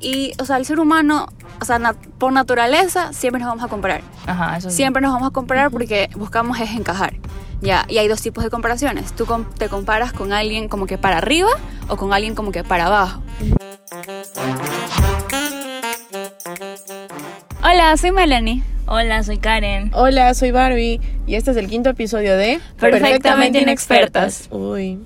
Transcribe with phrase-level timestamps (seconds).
[0.00, 1.26] Y, o sea, el ser humano,
[1.60, 4.02] o sea, na- por naturaleza, siempre nos vamos a comparar.
[4.26, 4.76] Ajá, eso sí.
[4.76, 7.14] Siempre nos vamos a comparar porque buscamos es encajar.
[7.62, 9.12] Ya, y hay dos tipos de comparaciones.
[9.14, 11.48] Tú com- te comparas con alguien como que para arriba
[11.88, 13.22] o con alguien como que para abajo.
[17.62, 18.62] Hola, soy Melanie.
[18.86, 19.90] Hola, soy Karen.
[19.94, 24.46] Hola, soy Barbie y este es el quinto episodio de Perfectamente Inexpertas.
[24.50, 25.00] Uy,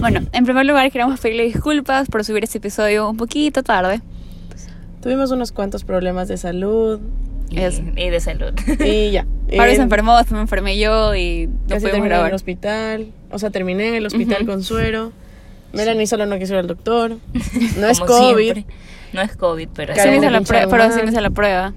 [0.00, 4.00] Bueno, en primer lugar queremos pedirle disculpas por subir este episodio un poquito tarde.
[5.02, 7.00] Tuvimos unos cuantos problemas de salud
[7.50, 8.52] Y, de salud.
[8.84, 9.26] y ya.
[9.56, 12.28] Pablo se enfermó, me enfermé yo y no Casi terminé en grabar.
[12.28, 13.08] el hospital.
[13.32, 15.12] O sea, terminé en el hospital con suero.
[15.72, 17.16] Melanie solo no quiso ir al doctor.
[17.78, 18.52] No es COVID.
[18.52, 18.66] siempre.
[19.12, 21.72] No es COVID, pero Sí me la prueba, pero sí me hice la prueba.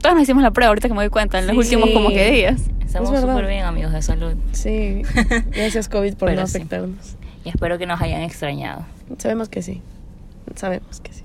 [0.00, 1.74] Todos nos hicimos la prueba ahorita que me doy cuenta, en los Sí.
[1.76, 2.62] últimos como que días.
[2.86, 4.32] estamos Es súper bien, amigos de salud.
[4.52, 5.02] Sí,
[5.52, 6.56] gracias COVID por Pero no sí.
[6.56, 7.16] afectarnos.
[7.44, 8.86] Y espero que nos hayan extrañado.
[9.18, 9.82] Sabemos que sí.
[10.56, 11.22] Sabemos que sí.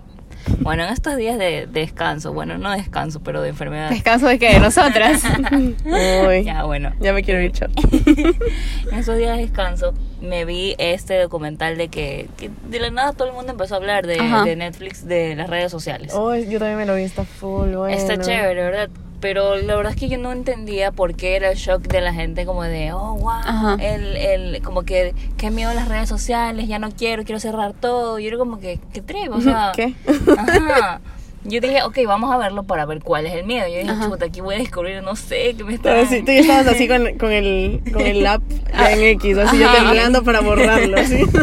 [0.59, 3.89] Bueno, en estos días de, de descanso, bueno, no descanso, pero de enfermedad.
[3.89, 5.23] Descanso de que de nosotras.
[5.85, 6.91] Uy, Ya, bueno.
[6.99, 7.69] ya me quiero ir, chao.
[8.91, 13.13] En esos días de descanso me vi este documental de que, que de la nada
[13.13, 16.13] todo el mundo empezó a hablar de Netflix, de las redes sociales.
[16.15, 17.87] Oh, yo también me lo vi, está full, bueno.
[17.95, 18.89] Está chévere, ¿verdad?
[19.19, 22.13] Pero la verdad es que yo no entendía por qué era el shock de la
[22.13, 26.79] gente como de, oh, wow, el, el, como que, qué miedo las redes sociales, ya
[26.79, 28.19] no quiero, quiero cerrar todo.
[28.19, 29.71] Yo era como que, qué trip, o sea.
[29.75, 29.95] ¿Qué?
[30.37, 31.01] Ajá.
[31.47, 33.67] Yo dije, ok, vamos a verlo para ver cuál es el miedo.
[33.67, 34.09] Yo dije, Ajá.
[34.09, 36.05] chuta, aquí voy a descubrir, no sé, qué me está...
[36.07, 38.41] Sí, tú ya estabas así con, con el, con el app
[38.73, 39.77] ya en X, así yo Ajá.
[39.77, 41.23] temblando para borrarlo, así.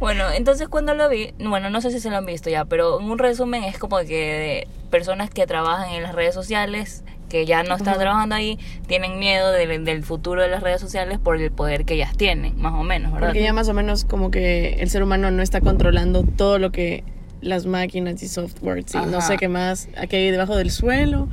[0.00, 3.00] Bueno, entonces cuando lo vi, bueno, no sé si se lo han visto ya, pero
[3.00, 7.46] en un resumen es como que de personas que trabajan en las redes sociales, que
[7.46, 11.40] ya no están trabajando ahí, tienen miedo del, del futuro de las redes sociales por
[11.40, 13.28] el poder que ellas tienen, más o menos, ¿verdad?
[13.28, 16.70] Porque ya más o menos como que el ser humano no está controlando todo lo
[16.70, 17.02] que
[17.44, 21.28] las máquinas y softwares y no sé qué más, aquí debajo del suelo,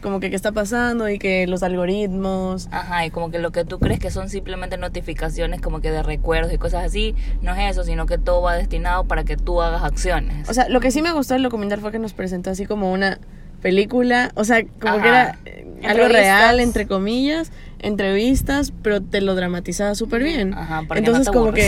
[0.00, 2.68] como que qué está pasando y que los algoritmos...
[2.70, 6.02] Ajá, y como que lo que tú crees que son simplemente notificaciones como que de
[6.02, 9.60] recuerdos y cosas así, no es eso, sino que todo va destinado para que tú
[9.60, 10.48] hagas acciones.
[10.48, 12.92] O sea, lo que sí me gustó del documental fue que nos presentó así como
[12.92, 13.18] una
[13.62, 15.02] película, o sea, como Ajá.
[15.02, 20.54] que era eh, algo real, entre comillas, entrevistas, pero te lo dramatizaba súper bien.
[20.54, 21.66] Ajá, no Entonces como que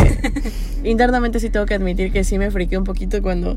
[0.84, 3.56] internamente sí tengo que admitir que sí me friqué un poquito cuando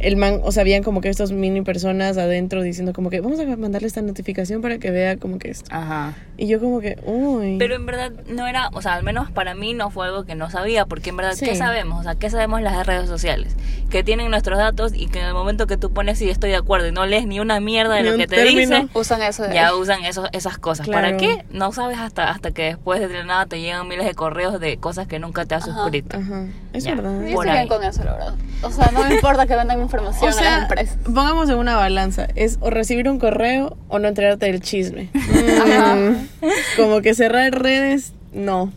[0.00, 3.40] el man, o sea, habían como que estos mini personas adentro diciendo como que vamos
[3.40, 5.68] a mandarle esta notificación para que vea como que esto.
[5.74, 6.14] Ajá.
[6.36, 7.56] Y yo como que, uy.
[7.58, 10.34] Pero en verdad no era, o sea, al menos para mí no fue algo que
[10.34, 12.00] no sabía, porque en verdad, ¿qué sabemos?
[12.00, 13.54] O sea, ¿qué sabemos las redes sociales?
[13.90, 16.56] Que tienen nuestros datos y que en el momento que tú pones sí estoy de
[16.56, 19.42] acuerdo y no lees ni una mierda de Ni lo que te dicen, Usan eso
[19.44, 20.86] de ya usan esos, esas cosas.
[20.88, 21.18] ¿Para Claro.
[21.18, 21.44] qué?
[21.50, 25.06] No sabes hasta, hasta que después de nada te llegan miles de correos de cosas
[25.08, 26.16] que nunca te has suscrito.
[26.18, 26.94] Ajá, es Ya.
[26.94, 27.20] verdad.
[27.22, 28.34] Yo estoy bien con eso, la verdad.
[28.62, 30.98] O sea, no me importa que vendan información O sea, a las empresas.
[31.04, 35.10] pongamos en una balanza, es o recibir un correo o no enterarte del chisme.
[35.14, 35.96] Ajá.
[35.96, 36.28] Mm,
[36.76, 38.72] como que cerrar redes, no.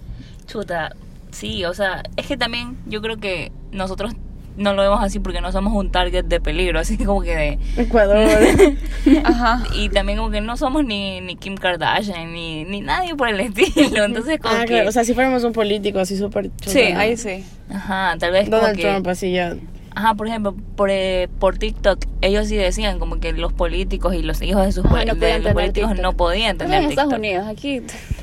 [0.48, 0.96] Chuta,
[1.32, 4.14] sí, o sea, es que también yo creo que nosotros
[4.58, 7.60] no lo vemos así porque no somos un target de peligro, así como que de...
[7.78, 8.18] Ecuador.
[9.24, 9.64] Ajá.
[9.76, 13.40] Y también como que no somos ni, ni Kim Kardashian, ni, ni nadie por el
[13.40, 14.06] estilo.
[14.06, 14.68] Entonces como ah, que...
[14.68, 17.44] claro, o sea, si fuéramos un político así súper chulo, Sí, ahí sí.
[17.70, 18.84] Ajá, tal vez como Donald que...
[18.84, 19.56] Trump así ya.
[19.94, 24.22] Ajá, por ejemplo, por, eh, por TikTok, ellos sí decían como que los políticos y
[24.22, 26.04] los hijos de sus Ajá, pol- no de podían los tener políticos TikTok.
[26.04, 27.20] no podían En tener Estados TikTok.
[27.20, 27.82] Unidos, aquí.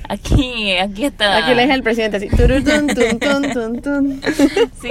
[0.08, 1.36] Aquí, aquí está...
[1.36, 2.28] Aquí le deja el presidente así.
[2.30, 4.20] turutun, tun, tun, tun, tun.
[4.80, 4.88] Sí,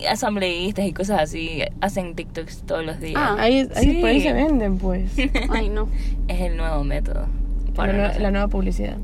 [0.00, 3.16] y, asambleístas y cosas así hacen TikToks todos los días.
[3.22, 3.36] Ah.
[3.38, 5.10] Ahí, ahí por ahí se venden, pues.
[5.50, 5.88] Ay, no.
[6.28, 7.26] Es el nuevo método.
[7.68, 8.96] La, Para nueva- la nueva publicidad.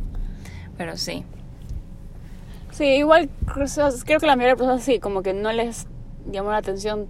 [0.79, 1.25] Pero sí.
[2.71, 3.67] Sí, igual creo
[4.07, 5.87] creo que la mayoría de personas sí, como que no les
[6.31, 7.07] llamó la atención,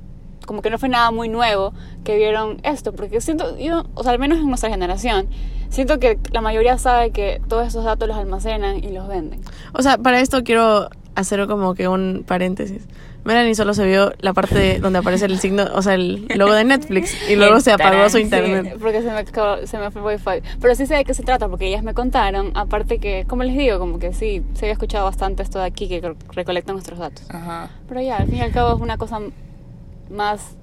[0.47, 1.73] como que no fue nada muy nuevo
[2.05, 5.29] que vieron esto, porque siento, yo, o sea, al menos en nuestra generación,
[5.69, 9.41] siento que la mayoría sabe que todos esos datos los almacenan y los venden.
[9.73, 12.83] O sea, para esto quiero hacer como que un paréntesis.
[13.25, 16.53] Melanie solo se vio la parte de- donde aparece el signo, o sea, el logo
[16.55, 18.73] de Netflix y luego se apagó su internet.
[18.73, 20.43] Sí, porque se me, acabó- se me fue el wifi.
[20.61, 23.57] Pero sí sé de qué se trata, porque ellas me contaron, aparte que, como les
[23.57, 26.99] digo, como que sí, se había escuchado bastante esto de aquí que re- recolectan nuestros
[26.99, 27.25] datos.
[27.31, 27.71] Ajá.
[27.89, 29.21] Pero ya, al fin y al cabo es una cosa
[30.11, 30.57] más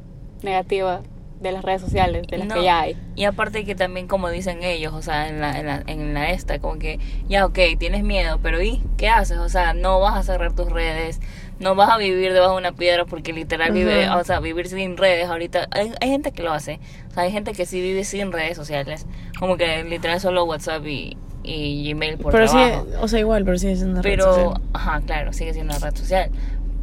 [0.44, 1.01] negativa
[1.39, 2.56] de las redes sociales, de las No.
[2.56, 2.97] que ya hay.
[3.15, 6.31] Y aparte que también como dicen ellos, o sea, en la, en la, en la
[6.31, 9.38] esta, como que, ya, ok, tienes miedo, pero ¿y qué haces?
[9.38, 11.19] O sea, no vas a cerrar tus redes,
[11.59, 14.97] no vas a vivir debajo de una piedra porque literal vive, o sea, vivir sin
[14.97, 18.03] redes ahorita, hay, hay gente que lo hace, o sea, hay gente que sí vive
[18.03, 19.06] sin redes sociales,
[19.39, 22.86] como que literal solo WhatsApp y, y Gmail por pero sí, trabajo.
[23.01, 24.62] o sea, igual, pero sí es una red Pero, social.
[24.74, 26.30] ajá, claro, sigue siendo una red social.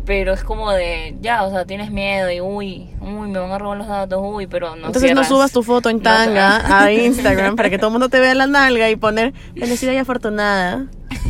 [0.06, 3.58] Pero es como de, ya, o sea, tienes miedo y uy, uy, me van a
[3.58, 6.92] robar los datos, uy, pero no Entonces no subas tu foto en No, tanga a
[6.92, 10.86] Instagram para que todo el mundo te vea la nalga y poner bendecida y afortunada.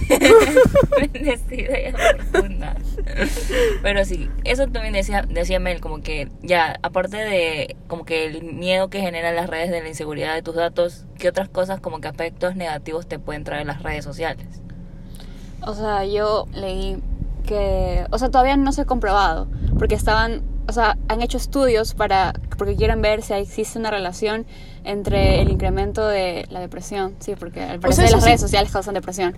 [1.01, 2.77] Bendecida y afortunada.
[3.83, 8.43] Pero sí, eso también decía, decía Mel, como que ya, aparte de como que el
[8.43, 12.01] miedo que generan las redes de la inseguridad de tus datos, ¿qué otras cosas como
[12.01, 14.47] que aspectos negativos te pueden traer las redes sociales?
[15.63, 17.03] O sea, yo leí
[17.47, 19.49] que, o sea, todavía no se ha comprobado,
[19.79, 24.47] porque estaban, o sea, han hecho estudios para, porque quieren ver si existe una relación
[24.85, 28.29] entre el incremento de la depresión, sí, porque al parecer eso las sí.
[28.29, 29.35] redes sociales causan depresión,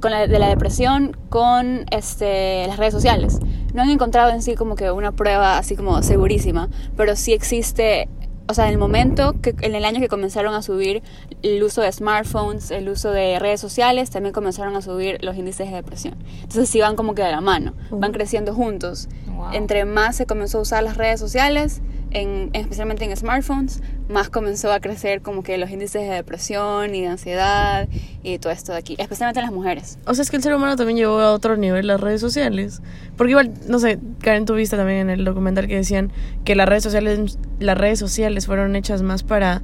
[0.00, 3.38] con la, de la depresión con este, las redes sociales.
[3.72, 8.08] No han encontrado en sí como que una prueba así como segurísima, pero sí existe
[8.46, 11.02] o sea, en el momento, que, en el año que comenzaron a subir
[11.42, 15.70] el uso de smartphones, el uso de redes sociales, también comenzaron a subir los índices
[15.70, 16.14] de depresión.
[16.42, 19.08] Entonces sí van como que de la mano, van creciendo juntos.
[19.26, 19.52] Wow.
[19.52, 21.80] Entre más se comenzó a usar las redes sociales,
[22.14, 27.02] en, especialmente en smartphones, más comenzó a crecer como que los índices de depresión y
[27.02, 27.88] de ansiedad
[28.22, 29.98] y todo esto de aquí, especialmente en las mujeres.
[30.06, 32.80] O sea, es que el ser humano también llevó a otro nivel las redes sociales.
[33.16, 36.12] Porque igual, no sé, Karen, tú viste también en el documental que decían
[36.44, 39.62] que las redes sociales, las redes sociales fueron hechas más para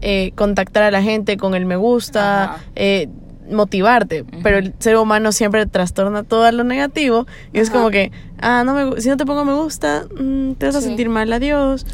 [0.00, 2.64] eh, contactar a la gente con el me gusta, Ajá.
[2.76, 3.08] eh,
[3.50, 4.24] motivarte.
[4.42, 7.26] Pero el ser humano siempre trastorna todo lo negativo.
[7.52, 10.66] Y es como que, ah, no me, si no te pongo me gusta, mm, te
[10.66, 11.84] vas a sentir mal, adiós.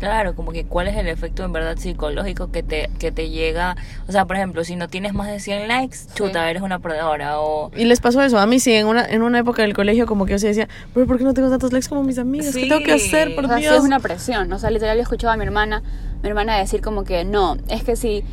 [0.00, 3.76] Claro, como que cuál es el efecto en verdad psicológico que te, que te llega.
[4.08, 7.38] O sea, por ejemplo, si no tienes más de 100 likes, chuta, eres una perdedora.
[7.40, 8.38] O Y les pasó eso.
[8.38, 10.68] A mí sí, en una, en una época del colegio como que yo sí decía,
[10.92, 12.54] pero ¿por qué no tengo tantos likes como mis amigas?
[12.54, 12.68] ¿Qué Sí.
[12.68, 13.34] tengo que hacer?
[13.36, 13.76] Por O sea, sí Dios.
[13.76, 14.52] es una presión.
[14.52, 15.82] O sea, literal, yo escuchaba a mi hermana,
[16.22, 18.24] mi hermana decir como que no, es que si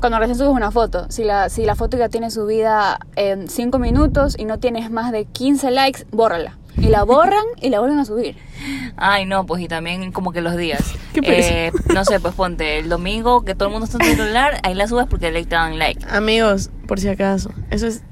[0.00, 3.78] cuando recién subes una foto, si la, si la foto ya tiene subida en 5
[3.78, 6.56] minutos y no tienes más de 15 likes, bórrala.
[6.78, 8.36] Y la borran y la vuelven a subir.
[8.98, 10.82] Ay, no, pues y también como que los días.
[11.14, 11.20] Qué.
[11.24, 14.60] Eh, no sé, pues ponte el domingo que todo el mundo está en su celular,
[14.62, 16.04] ahí la subes porque le te dan like.
[16.10, 18.02] Amigos, por si acaso, eso es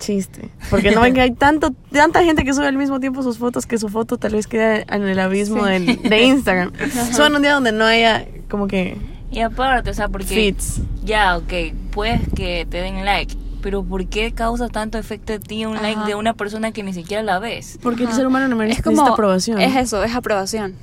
[0.00, 0.50] chiste.
[0.70, 3.66] Porque no ven que hay tanto, tanta gente que sube al mismo tiempo sus fotos
[3.66, 6.72] que su foto tal vez queda en el abismo del- de Instagram.
[7.12, 8.96] Suban un día donde no haya como que
[9.30, 10.80] Y aparte, o sea, porque feeds.
[11.04, 11.52] ya, ok,
[11.90, 15.82] puedes que te den like, pero ¿por qué causa tanto efecto de ti un Ajá.
[15.82, 17.78] like de una persona que ni siquiera la ves?
[17.82, 18.94] Porque el ser humano no merece Es como.
[18.96, 19.60] necesita aprobación.
[19.60, 20.74] Es eso, es aprobación.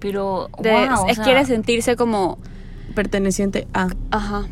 [0.00, 2.38] Pero, De- wow, o es sea, quiere sentirse como.
[2.94, 3.88] Perteneciente a.
[4.10, 4.46] Ajá.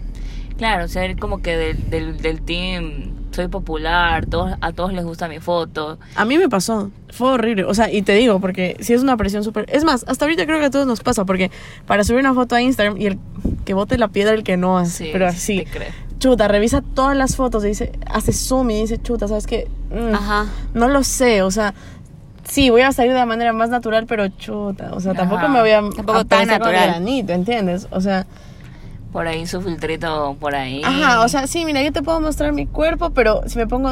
[0.56, 5.28] Claro, ser como que del, del, del team, soy popular, todos, a todos les gusta
[5.28, 5.98] mi foto.
[6.16, 6.90] A mí me pasó.
[7.10, 7.64] Fue horrible.
[7.64, 9.66] O sea, y te digo, porque si es una presión súper.
[9.68, 11.24] Es más, hasta ahorita creo que a todos nos pasa.
[11.24, 11.50] Porque
[11.86, 13.18] para subir una foto a Instagram y el
[13.64, 15.04] que bote la piedra el que no hace.
[15.04, 15.58] Sí, pero sí así.
[15.58, 15.88] te creo.
[16.18, 19.68] Chuta, revisa todas las fotos y dice, hace zoom y dice, chuta, ¿sabes qué?
[19.90, 20.46] Mm, Ajá.
[20.72, 21.74] No lo sé, o sea,
[22.44, 25.48] sí, voy a salir de la manera más natural, pero chuta, o sea, tampoco Ajá.
[25.48, 26.88] me voy a Tampoco tan aparecer con natural.
[26.88, 27.86] granito, ¿entiendes?
[27.90, 28.26] O sea,
[29.16, 30.82] Por ahí su filtrito, por ahí.
[30.84, 33.88] ajá, o sea, sí, mira, yo te puedo mostrar mi cuerpo, pero si me pongo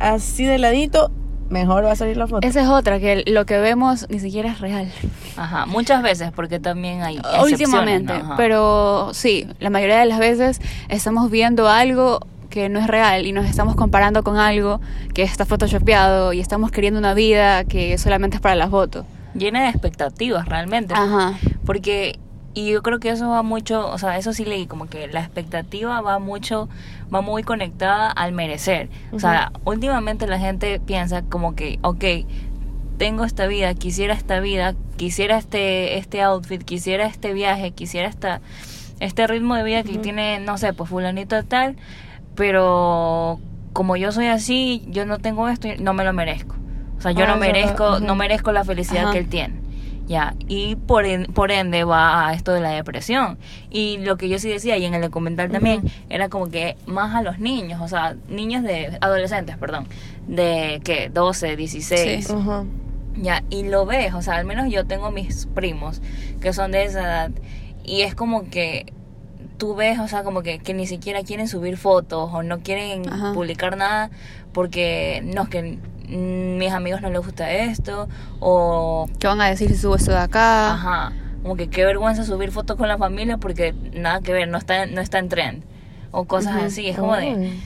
[0.00, 1.10] así de ladito,
[1.50, 2.48] mejor va a salir la foto.
[2.48, 4.90] Esa es otra, que lo que vemos ni siquiera es real.
[5.36, 8.34] Ajá, muchas veces, porque también hay Últimamente, ¿no?
[8.38, 10.58] Pero sí, la mayoría de las veces
[10.88, 14.80] estamos viendo algo que no es real y nos estamos comparando con algo
[15.12, 19.04] que está photoshopeado y estamos queriendo una vida que solamente es para las fotos.
[19.34, 20.94] Llena de expectativas, realmente.
[20.94, 21.34] Ajá.
[21.66, 22.18] Porque,
[22.54, 25.20] y yo creo que eso va mucho, o sea, eso sí leí, como que la
[25.20, 26.68] expectativa va mucho,
[27.12, 28.90] va muy conectada al merecer.
[29.12, 32.04] O sea, últimamente la gente piensa como que, ok,
[32.98, 38.40] tengo esta vida, quisiera esta vida, quisiera este, este outfit, quisiera este viaje, quisiera esta,
[39.00, 41.76] este ritmo de vida que tiene, no sé, pues fulanito tal,
[42.34, 43.40] pero
[43.72, 46.54] como yo soy así, yo no tengo esto, y no me lo merezco.
[46.98, 49.12] O sea, yo Ah, no merezco, no merezco la felicidad Ajá.
[49.12, 49.61] que él tiene.
[50.08, 53.38] Ya, y por, en- por ende va a esto de la depresión.
[53.70, 57.14] Y lo que yo sí decía, y en el documental también, era como que más
[57.14, 59.86] a los niños, o sea, niños de, adolescentes, perdón,
[60.26, 62.32] de que 12, 16, Sí.
[62.32, 62.64] Ajá.
[63.16, 66.02] ya, y lo ves, o sea, al menos yo tengo mis primos
[66.40, 67.30] que son de esa edad,
[67.84, 68.92] y es como que
[69.56, 73.08] tú ves, o sea, como que, que ni siquiera quieren subir fotos o no quieren
[73.08, 73.32] Ajá.
[73.32, 74.10] publicar nada
[74.52, 75.78] porque no es que
[76.16, 78.08] mis amigos no les gusta esto
[78.40, 80.74] o ¿Qué van a decir si subo esto de acá?
[80.74, 81.12] Ajá.
[81.42, 84.86] Como que qué vergüenza subir fotos con la familia porque nada que ver, no está,
[84.86, 85.62] no está en trend.
[86.12, 86.88] O cosas así.
[86.88, 87.22] Es como de.
[87.28, 87.62] Ay.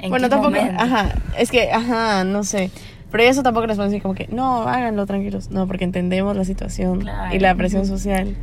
[0.00, 0.82] ¿en Bueno, qué tampoco, momento?
[0.82, 2.70] ajá, es que, ajá, no sé.
[3.10, 5.50] Pero eso tampoco les puedo decir como que, no, háganlo tranquilos.
[5.50, 7.34] No, porque entendemos la situación Claro.
[7.34, 8.36] y la presión social.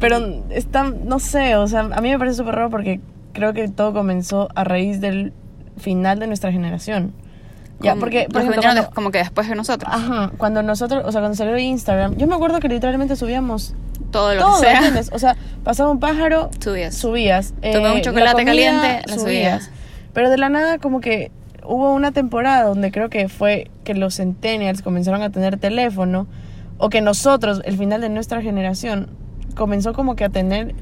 [0.00, 0.18] Pero
[0.50, 3.00] está, no sé, o sea, a mí me parece súper raro porque
[3.32, 5.32] creo que todo comenzó a raíz del
[5.76, 7.12] final de nuestra generación.
[7.80, 9.92] Ya, porque, por ejemplo, cuando- como que después de nosotros.
[9.92, 13.74] Ajá, cuando nosotros, o sea, cuando salió Instagram, yo me acuerdo que literalmente subíamos
[14.10, 14.74] Todo lo todo, que sea.
[14.76, 15.10] ¿entiendes?
[15.12, 16.94] O sea, pasaba un pájaro, Subías.
[16.94, 17.52] subías.
[17.60, 19.64] Tomé un la chocolate caliente, la subías.
[19.64, 19.70] subías.
[20.12, 21.30] Pero de la nada como que
[21.66, 26.26] hubo una temporada donde creo que fue que los centennials comenzaron a tener teléfono
[26.78, 29.10] o que nosotros, el final de nuestra generación,
[29.56, 30.74] comenzó como que a tener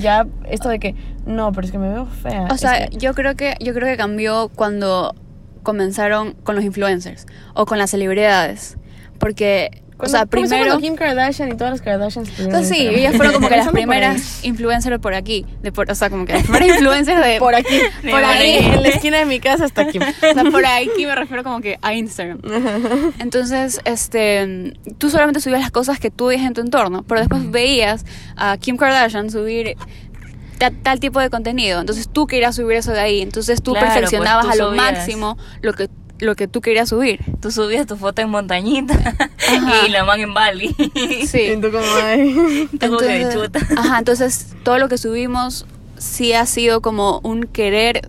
[0.00, 0.94] ya esto de que
[1.26, 2.48] no, pero es que me veo fea.
[2.50, 5.14] O sea, que- yo creo que yo creo que cambió cuando
[5.62, 8.76] comenzaron con los influencers o con las celebridades,
[9.18, 13.48] porque o sea, primero Kim Kardashian y todas las Kardashians Entonces, sí, ellas fueron como
[13.48, 17.24] que las primeras influencers por aquí, de por, o sea, como que las primeras influencers
[17.24, 19.98] de por aquí, por por ahí, en la esquina de mi casa hasta aquí.
[20.28, 22.40] O sea, por ahí me refiero como que a Instagram.
[23.18, 27.50] Entonces, este, tú solamente subías las cosas que tú veías en tu entorno, pero después
[27.50, 28.04] veías
[28.36, 29.76] a Kim Kardashian subir
[30.58, 31.80] tal tipo de contenido.
[31.80, 33.20] Entonces tú querías subir eso de ahí.
[33.22, 34.92] Entonces tú Claro, pues, perfeccionabas tú a lo subías.
[34.92, 35.88] máximo lo que
[36.20, 37.20] lo que tú querías subir.
[37.40, 38.92] Tú subías tu foto en montañita
[39.48, 39.86] Ajá.
[39.86, 40.74] y la man en Bali.
[41.28, 41.38] Sí.
[41.52, 42.68] Y tú como, ay.
[42.80, 43.60] Que chuta.
[43.76, 45.64] ajá, entonces todo lo que subimos
[45.96, 48.08] sí ha sido como un querer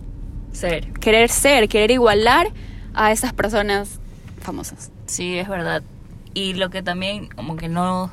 [0.52, 0.92] Ser.
[0.94, 2.48] querer ser, querer igualar
[2.94, 4.00] a esas personas
[4.40, 4.90] famosas.
[5.06, 5.82] Sí, es verdad.
[6.34, 8.10] Y lo que también, como que no,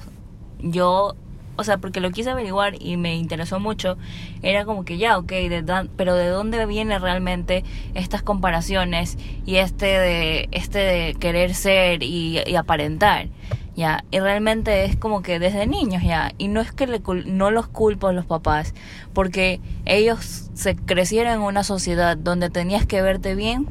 [0.60, 1.16] yo,
[1.58, 3.98] o sea, porque lo quise averiguar y me interesó mucho,
[4.42, 9.58] era como que ya, ok, de dan- pero ¿de dónde vienen realmente estas comparaciones y
[9.58, 13.28] este de, este de querer ser y, y aparentar?
[13.76, 17.26] Ya, y realmente es como que desde niños ya, y no es que le cul-
[17.26, 18.74] no los culpo a los papás,
[19.14, 23.68] porque ellos se crecieron en una sociedad donde tenías que verte bien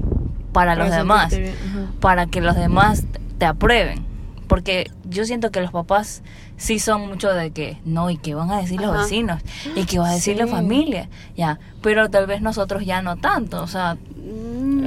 [0.53, 1.55] para los demás bien,
[2.01, 3.05] para que los demás
[3.39, 4.07] te aprueben.
[4.47, 6.23] Porque yo siento que los papás
[6.57, 9.43] sí son mucho de que, no, y que van a decir los vecinos,
[9.75, 11.59] y que va a decir la familia, ya.
[11.83, 13.97] Pero tal vez nosotros ya no tanto, o sea,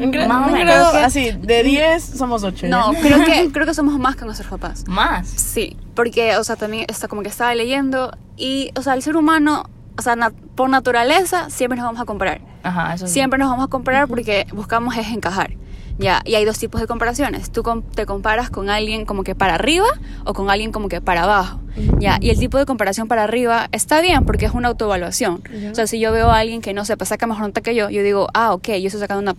[0.01, 0.65] En gra- Más o menos.
[0.65, 2.67] grado Creo que- así, de 10 somos 8.
[2.67, 4.83] No, creo que, creo que somos más que nuestros papás.
[4.88, 5.27] más.
[5.27, 9.15] Sí, porque, o sea, también está como que estaba leyendo y, o sea, el ser
[9.17, 12.41] humano, o sea, na- por naturaleza siempre nos vamos a comparar.
[12.63, 13.13] Ajá, eso sí.
[13.13, 15.51] Siempre nos vamos a comparar porque buscamos es encajar.
[16.00, 17.51] Ya, y hay dos tipos de comparaciones.
[17.51, 17.62] Tú
[17.94, 19.88] te comparas con alguien como que para arriba
[20.24, 21.60] o con alguien como que para abajo.
[22.00, 25.44] Ya, y el tipo de comparación para arriba está bien porque es una autoevaluación.
[25.72, 27.89] O sea, si yo veo a alguien que no sepa, saca mejor nota que yo,
[27.89, 29.36] yo digo, ah, ok, yo estoy sacando una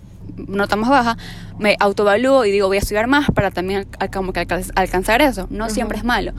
[0.49, 1.17] nota más baja,
[1.59, 5.23] me autoevalúo y digo, voy a estudiar más para también al- como que alca- alcanzar
[5.23, 5.47] eso.
[5.51, 6.33] No siempre es malo.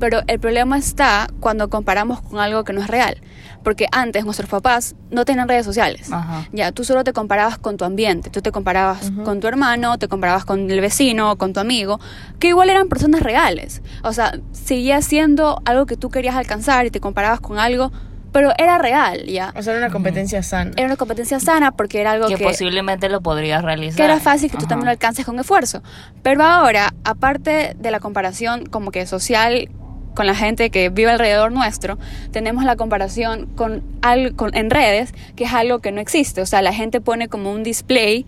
[0.00, 3.16] Pero el problema está cuando comparamos con algo que no es real.
[3.62, 6.10] Porque antes nuestros papás no tenían redes sociales.
[6.52, 10.08] Ya, tú solo te comparabas con tu ambiente, tú te comparabas con tu hermano, te
[10.08, 12.00] comparabas con el vecino, con tu amigo,
[12.40, 13.80] que igual eran personas reales.
[14.02, 17.92] O sea, seguía siendo algo que tú querías alcanzar y te comparabas con algo,
[18.32, 19.52] pero era real, ¿ya?
[19.56, 20.70] O sea, era una competencia sana.
[20.76, 23.96] Era una competencia sana porque era algo Que, que, posiblemente lo podrías realizar.
[23.96, 24.68] que era fácil que tú Ajá.
[24.70, 25.82] también lo alcances con esfuerzo.
[26.22, 29.68] Pero ahora, aparte de la comparación como que social
[30.14, 31.98] con la gente que vive alrededor nuestro,
[32.32, 36.40] tenemos la comparación con algo con, en redes, que es algo que no existe.
[36.42, 38.26] O sea, la gente pone como un display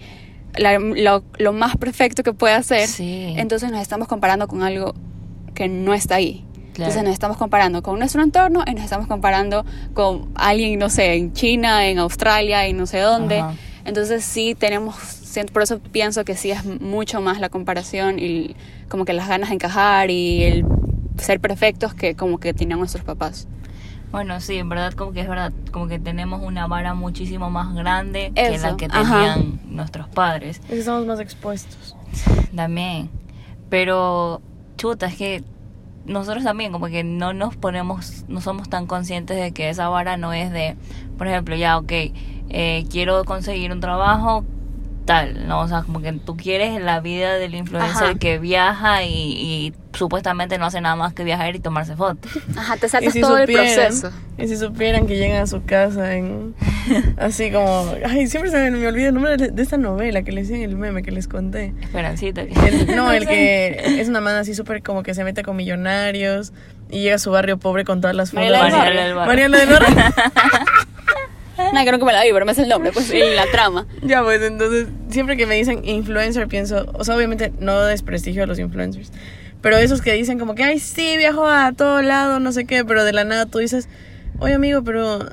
[0.56, 2.88] la- lo, lo más perfecto que puede hacer.
[2.88, 3.34] Sí.
[3.36, 4.94] Entonces nos estamos comparando con algo
[5.54, 6.43] que no está ahí.
[6.74, 6.90] Claro.
[6.90, 9.64] Entonces nos estamos comparando con nuestro entorno y nos estamos comparando
[9.94, 13.38] con alguien, no sé, en China, en Australia y no sé dónde.
[13.38, 13.54] Ajá.
[13.84, 14.96] Entonces sí tenemos,
[15.52, 18.56] por eso pienso que sí es mucho más la comparación y
[18.88, 20.66] como que las ganas de encajar y el
[21.18, 23.46] ser perfectos que como que tenían nuestros papás.
[24.10, 27.74] Bueno, sí, en verdad como que es verdad, como que tenemos una vara muchísimo más
[27.74, 29.02] grande que Eso, la que ajá.
[29.02, 30.60] tenían nuestros padres.
[30.64, 31.96] Es que estamos más expuestos.
[32.54, 33.10] También.
[33.70, 34.40] Pero,
[34.76, 35.44] chuta, es que
[36.06, 40.16] nosotros también como que no nos ponemos, no somos tan conscientes de que esa vara
[40.16, 40.76] no es de,
[41.16, 41.92] por ejemplo, ya, ok,
[42.50, 44.44] eh, quiero conseguir un trabajo
[45.04, 45.60] tal, ¿no?
[45.60, 48.14] O sea, como que tú quieres la vida del influencer Ajá.
[48.14, 52.30] que viaja y, y supuestamente no hace nada más que viajar y tomarse fotos.
[52.56, 54.10] Ajá, te saltas si todo el proceso.
[54.38, 56.54] Y si supieran que llegan a su casa en.
[57.16, 57.92] Así como.
[58.06, 60.68] Ay, siempre se me, me olvida el nombre de, de esta novela que les decían
[60.68, 61.72] el meme que les conté.
[61.82, 62.44] Esperancita.
[62.46, 65.56] que- El- no, el que es una man así súper como que se mete con
[65.56, 66.52] millonarios
[66.90, 68.44] y llega a su barrio pobre con todas las fotos.
[69.26, 69.94] Mariela del Barrio.
[71.72, 73.86] Nada, creo que me la vi, pero me es el nombre, pues, y la trama.
[74.02, 78.46] Ya, pues entonces, siempre que me dicen influencer, pienso, o sea, obviamente no desprestigio a
[78.46, 79.12] los influencers,
[79.60, 82.84] pero esos que dicen como que, ay, sí, viajo a todo lado, no sé qué,
[82.84, 83.88] pero de la nada tú dices,
[84.40, 85.28] oye, amigo, pero.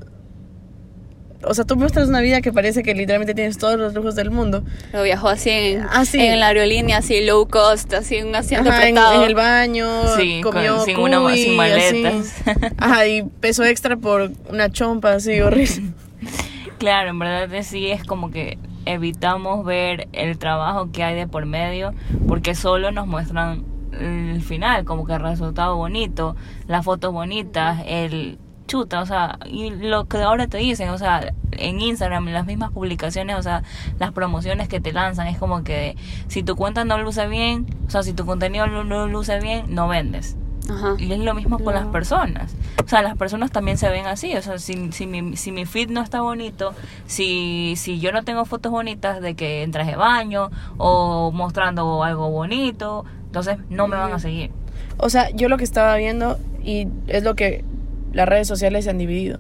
[1.44, 4.30] O sea, tú muestras una vida que parece que literalmente tienes todos los lujos del
[4.32, 4.64] mundo.
[4.94, 6.20] Lo viajó así en, Ah, sí.
[6.20, 9.88] en la aerolínea, así low cost, así en un asiento Ajá, en, en el baño,
[10.18, 12.42] Sí, con- comió sin una- sin maletas.
[12.46, 12.52] así.
[12.78, 15.94] Ajá, y peso extra por una chompa así horrible.
[16.78, 21.46] Claro, en verdad sí es como que evitamos ver el trabajo que hay de por
[21.46, 21.94] medio
[22.28, 23.64] porque solo nos muestran
[24.00, 26.36] el final, como que el resultado bonito,
[26.68, 28.40] las fotos bonitas, el
[28.72, 32.46] chuta, o sea, y lo que ahora te dicen, o sea, en Instagram, en las
[32.46, 33.64] mismas publicaciones, o sea,
[34.00, 35.98] las promociones que te lanzan, es como que
[36.30, 39.66] si tu cuenta no luce bien, o sea, si tu contenido no, no luce bien,
[39.68, 40.38] no vendes.
[40.70, 40.96] Ajá.
[40.98, 42.56] Y es lo mismo con las personas.
[42.86, 44.38] O sea, las personas también se ven así.
[44.38, 46.74] O sea, si, si, mi, si mi feed no está bonito,
[47.08, 52.04] si, si yo no tengo fotos bonitas de que en traje de baño o mostrando
[52.04, 54.52] algo bonito, entonces no me van a seguir.
[54.98, 57.66] O sea, yo lo que estaba viendo y es lo que
[58.14, 59.40] las redes sociales se han dividido.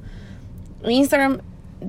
[0.88, 1.40] Instagram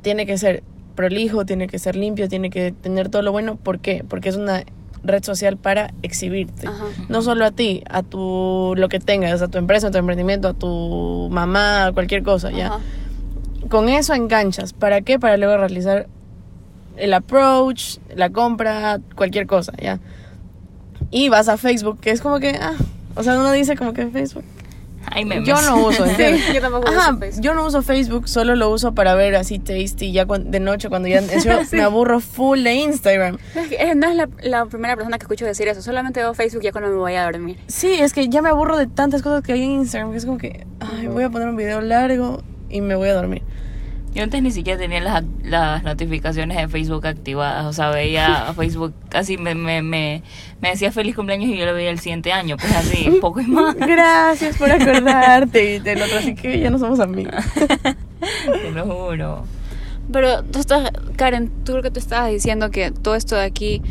[0.02, 0.62] tiene que ser
[0.94, 3.56] prolijo, tiene que ser limpio, tiene que tener todo lo bueno.
[3.56, 4.04] ¿Por qué?
[4.08, 4.64] Porque es una
[5.04, 6.66] red social para exhibirte.
[6.66, 6.84] Ajá.
[7.08, 10.48] No solo a ti, a tu lo que tengas, a tu empresa, a tu emprendimiento,
[10.48, 12.78] a tu mamá, a cualquier cosa, ya.
[13.68, 14.72] Con eso enganchas.
[14.72, 15.18] ¿Para qué?
[15.18, 16.08] Para luego realizar
[16.96, 19.98] el approach, la compra, cualquier cosa, ya.
[21.10, 22.74] Y vas a Facebook, que es como que, ah,
[23.16, 24.44] o sea, uno dice como que Facebook.
[25.06, 25.46] Hay memes.
[25.48, 26.04] Yo no uso,
[26.54, 27.42] yo tampoco uso Ajá, Facebook.
[27.44, 31.08] yo no uso Facebook, solo lo uso para ver así tasty ya de noche cuando
[31.08, 33.38] ya encima me aburro full de Instagram.
[33.54, 35.82] Es eh, no es la, la primera persona que escucho decir eso.
[35.82, 37.58] Solamente veo Facebook ya cuando me voy a dormir.
[37.66, 40.24] Sí, es que ya me aburro de tantas cosas que hay en Instagram, que es
[40.24, 43.42] como que, ay, voy a poner un video largo y me voy a dormir.
[44.14, 47.64] Yo antes ni siquiera tenía las, las notificaciones de Facebook activadas.
[47.66, 50.22] O sea, veía a Facebook así, me, me, me,
[50.60, 52.56] me decía feliz cumpleaños y yo lo veía el siguiente año.
[52.56, 53.74] Pues así, poco y más.
[53.74, 57.34] Gracias por acordarte y del otro, así que ya no somos amigos.
[58.52, 59.44] Te lo juro.
[60.12, 63.82] Pero tú estás, Karen, tú creo que tú estabas diciendo que todo esto de aquí,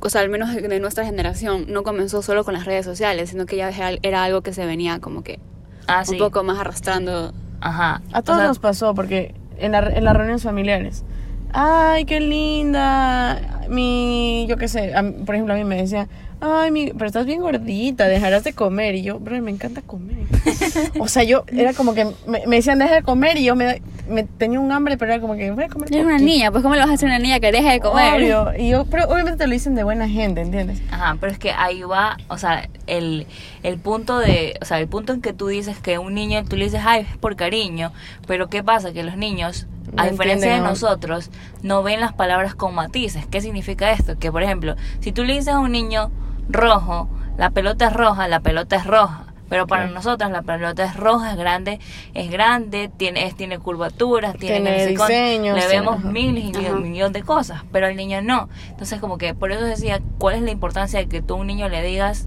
[0.00, 3.46] o sea, al menos de, nuestra generación, no comenzó solo con las redes sociales, sino
[3.46, 5.38] que ya era, era algo que se venía como que
[5.86, 6.12] Ah, sí.
[6.12, 7.32] un poco más arrastrando.
[7.66, 8.00] Ajá.
[8.12, 11.04] A todos O sea, nos pasó, porque en, la- en las reuniones familiares,
[11.52, 16.08] ay, qué linda, mi, yo qué sé, a por ejemplo, a mí me decía,
[16.40, 20.16] ay, mi, pero estás bien gordita, dejarás de comer, y yo, bro, me encanta comer.
[21.00, 23.82] o sea, yo, era como que, me, me decían, deja de comer, y yo me,
[24.08, 26.30] me tenía un hambre, pero era como que, voy a comer Eres una poquito".
[26.30, 28.14] niña, pues ¿cómo le vas a hacer a una niña que deje de comer?
[28.14, 30.82] Obvio, y yo, pero obviamente te lo dicen de buena gente, ¿entiendes?
[30.90, 33.26] Ajá, pero es que ahí va, o sea, el,
[33.62, 36.56] el punto de, o sea, el punto en que tú dices que un niño, tú
[36.56, 37.92] le dices, ay, es por cariño,
[38.26, 38.92] pero ¿qué pasa?
[38.92, 41.30] Que los niños, a No diferencia de nosotros,
[41.62, 43.24] no ven las palabras con matices.
[43.26, 44.18] ¿Qué significa esto?
[44.18, 46.10] Que, por ejemplo, si tú le dices a un niño
[46.48, 49.22] rojo, la pelota es roja, la pelota es roja.
[49.48, 49.94] Pero para Claro.
[49.94, 51.78] nosotros la pelota es roja, es grande,
[52.14, 57.62] es grande, tiene, es, tiene curvaturas, tiene, diseños, le vemos miles y millón de cosas,
[57.70, 58.48] pero al niño no.
[58.70, 61.46] Entonces como que por eso decía, ¿cuál es la importancia de que tú a un
[61.46, 62.26] niño le digas,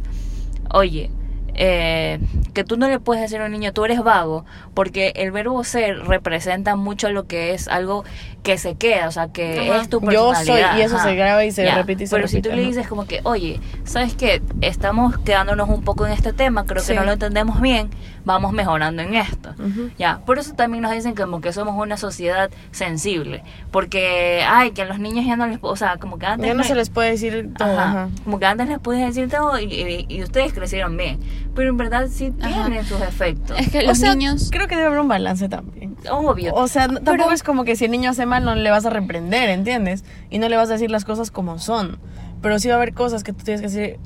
[0.72, 1.12] oye,
[1.56, 2.20] eh,
[2.54, 5.64] que tú no le puedes decir a un niño, tú eres vago, porque el verbo
[5.64, 8.04] ser representa mucho lo que es algo
[8.44, 9.82] que se queda, o sea, que Ajá.
[9.82, 10.72] es tu Yo personalidad.
[10.72, 11.06] soy, y eso ajá.
[11.10, 13.60] se graba y se repite y se Pero si tú le dices como que, oye,
[13.84, 14.42] ¿sabes qué?
[14.62, 16.94] Estamos quedándonos un poco en este tema, creo Sí.
[16.94, 17.90] que no lo entendemos bien,
[18.26, 19.50] vamos mejorando en esto.
[19.60, 19.90] Ujú.
[19.98, 24.82] Ya, por eso también nos dicen como que somos una sociedad sensible, porque, ay, que
[24.84, 26.76] a los niños ya no les, o sea, como que antes Ya no no- se
[26.76, 27.90] les puede decir todo, Ajá.
[28.04, 28.10] ajá.
[28.24, 31.20] Como que antes les podías decir todo y, y- y ustedes crecieron bien.
[31.56, 32.66] Pero en verdad sí Ajá.
[32.66, 33.58] tienen sus efectos.
[33.60, 34.50] Es que O los sea, niños...
[34.52, 35.98] Creo que debe haber un balance también.
[36.12, 36.54] Obvio.
[36.56, 38.86] O sea, tampoco Pero- es como que si el niño hace mal no le vas
[38.86, 40.04] a reprender, ¿entiendes?
[40.30, 42.00] Y no le vas a decir las cosas como son.
[42.42, 44.00] Pero sí va a haber cosas que tú tienes que decir,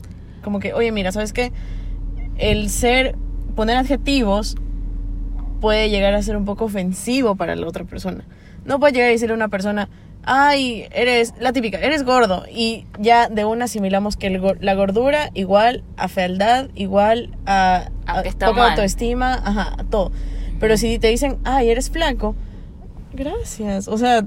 [0.43, 1.51] como que, oye, mira, ¿sabes qué?
[2.37, 3.15] El ser,
[3.55, 4.55] poner adjetivos
[5.61, 8.23] puede llegar a ser un poco ofensivo para la otra persona.
[8.65, 9.89] No puede llegar a decirle a una persona,
[10.23, 12.45] ay, eres, la típica, eres gordo.
[12.51, 18.23] Y ya de una asimilamos que el la gordura igual a fealdad, igual a, A
[18.23, 18.69] poca mal.
[18.71, 20.11] autoestima, ajá, a todo.
[20.59, 22.35] Pero si te dicen, ay, eres flaco,
[23.13, 23.87] gracias.
[23.87, 24.25] O sea,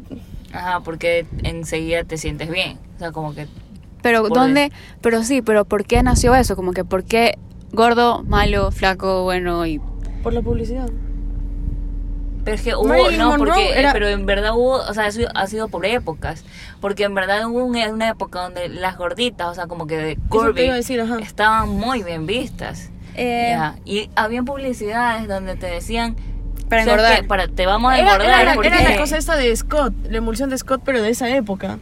[0.53, 2.79] Ajá, porque enseguida te sientes bien.
[2.97, 3.47] O sea, como que...
[4.03, 4.73] Pero ¿dónde?
[5.01, 6.57] Pero sí, pero ¿por qué nació eso?
[6.57, 7.39] Como que ¿por qué
[7.73, 9.81] gordo, malo, flaco, bueno y...
[10.23, 10.89] por la publicidad.
[12.45, 15.09] Pero es que hubo, Marilyn no, Monroe porque, era- pero en verdad hubo, o sea,
[15.09, 16.45] eso ha sido por épocas.
[16.81, 20.17] Porque en verdad hubo una, una época donde las gorditas, o sea, como que de
[20.29, 21.19] curvy, iba a decir, ajá.
[21.19, 22.91] estaban muy bien vistas.
[23.17, 26.15] Eh, Y habían publicidades donde te decían...
[26.69, 27.27] Para "¿Sabes engordar".
[27.27, 28.41] Para, te vamos a engordar.
[28.43, 28.69] era- porque...
[28.69, 31.79] era la cosa esta de Scott, la emulsión de Scott, pero de esa época.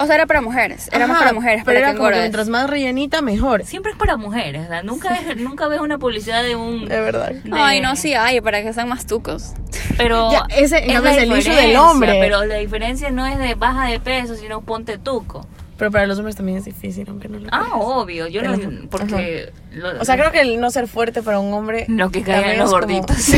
[0.00, 0.88] O sea, era para mujeres.
[0.92, 3.64] Era más para mujeres, Pero para era que como que mientras más rellenita, mejor.
[3.64, 6.86] Siempre es para mujeres, o sea, nunca, ves- nunca ves una publicidad de un...
[6.86, 7.30] De verdad.
[7.32, 9.54] de- Ay, no, sí hay, para que sean más tucos.
[9.96, 12.18] Pero Ya, ese, es es el issue del hombre.
[12.20, 15.46] Pero la diferencia no es de baja de peso, sino ponte tuco.
[15.78, 17.72] Pero para los hombres también es difícil, aunque no lo Ah, creas.
[17.74, 19.52] obvio, yo no, porque...
[19.72, 21.84] lo- O sea, creo que el no ser fuerte para un hombre.
[21.88, 23.16] Lo que caigan los como- gorditos.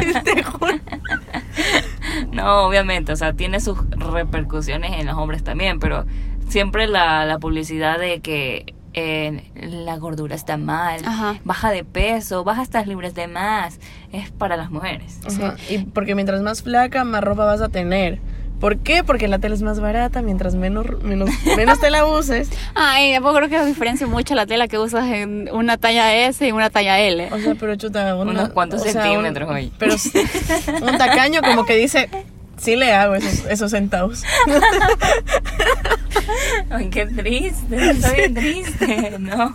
[0.58, 0.74] Juro.
[2.32, 6.04] No, obviamente, o sea, tiene sus repercusiones en los hombres también, pero
[6.48, 11.36] siempre la, la publicidad de que eh, la gordura está mal, Ajá.
[11.44, 13.78] baja de peso, baja estas libras de más,
[14.12, 15.18] es para las mujeres.
[15.26, 18.18] Ajá, Y porque mientras más flaca, más ropa vas a tener.
[18.60, 19.02] ¿Por qué?
[19.02, 22.50] Porque la tela es más barata, mientras menos, menos, menos tela uses.
[22.74, 26.52] Ay, tampoco creo que diferencia mucho la tela que usas en una talla S y
[26.52, 27.28] una talla L.
[27.32, 29.70] O sea, pero chuta, una- Unos cuantos sea, centímetros, un- oye.
[29.78, 29.94] Pero
[30.82, 32.10] un tacaño como que dice,
[32.58, 34.22] sí le hago esos, esos centavos.
[36.70, 39.52] Ay, qué triste, estoy bien triste, no.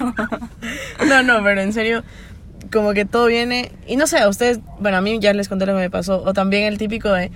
[1.07, 2.03] No, no, pero en serio,
[2.71, 3.71] como que todo viene.
[3.87, 6.21] Y no sé, a ustedes, bueno, a mí ya les conté lo que me pasó.
[6.23, 7.31] O también el típico de,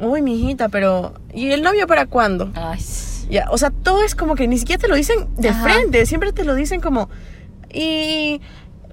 [0.00, 1.14] uy, mijita, pero.
[1.32, 2.50] ¿Y el novio para cuándo?
[2.54, 2.78] Ay,
[3.30, 5.62] Ya, o sea, todo es como que ni siquiera te lo dicen de Ajá.
[5.62, 7.08] frente, siempre te lo dicen como,
[7.72, 8.40] ¿y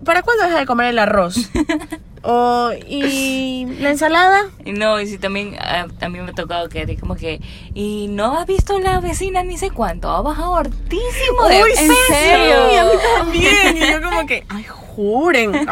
[0.05, 1.49] para cuándo deja de comer el arroz?
[2.23, 4.41] o, ¿y la ensalada?
[4.63, 7.41] Y No, y sí, también ah, también me ha tocado que como que,
[7.73, 11.71] y no has visto la vecina ni sé cuánto, ha bajado hartísimo de Uy.
[11.77, 12.69] ¿en serio?
[12.69, 13.77] Sí, a mí también.
[13.77, 14.65] Y yo como que, ay,
[14.97, 15.53] juren.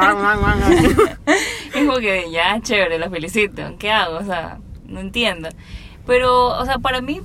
[1.75, 3.61] Es como que ya, chévere, la felicito.
[3.77, 4.17] ¿Qué hago?
[4.19, 5.49] O sea, no entiendo.
[6.05, 7.21] Pero, o sea, para mí,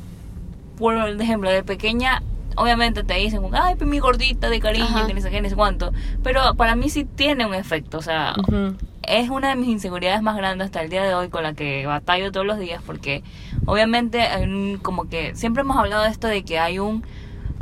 [0.79, 2.23] por ejemplo, de pequeña,
[2.57, 5.07] obviamente te dicen, ay, mi gordita de cariño, Ajá.
[5.07, 5.92] que ni sé qué, ni sé cuánto.
[6.23, 7.99] Pero para mí sí tiene un efecto.
[7.99, 8.75] O sea, Ujú.
[9.03, 11.85] es una de mis inseguridades más grandes hasta el día de hoy con la que
[11.87, 13.23] batallo todos los días porque
[13.66, 17.05] obviamente hay un- como que siempre hemos hablado de esto de que hay un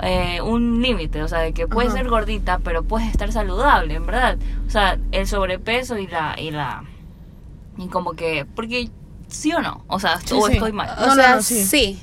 [0.01, 1.99] eh, un límite, o sea, de que puedes Ajá.
[2.03, 4.39] ser gordita, pero puedes estar saludable, en verdad.
[4.69, 6.85] O sea, el sobrepeso y la y la
[7.77, 8.91] y como que porque
[9.29, 10.55] sí o no, o sea, Sí, o sí.
[10.55, 10.91] estoy mal.
[10.99, 11.65] O no, sea, no, sí.
[11.65, 12.03] sí.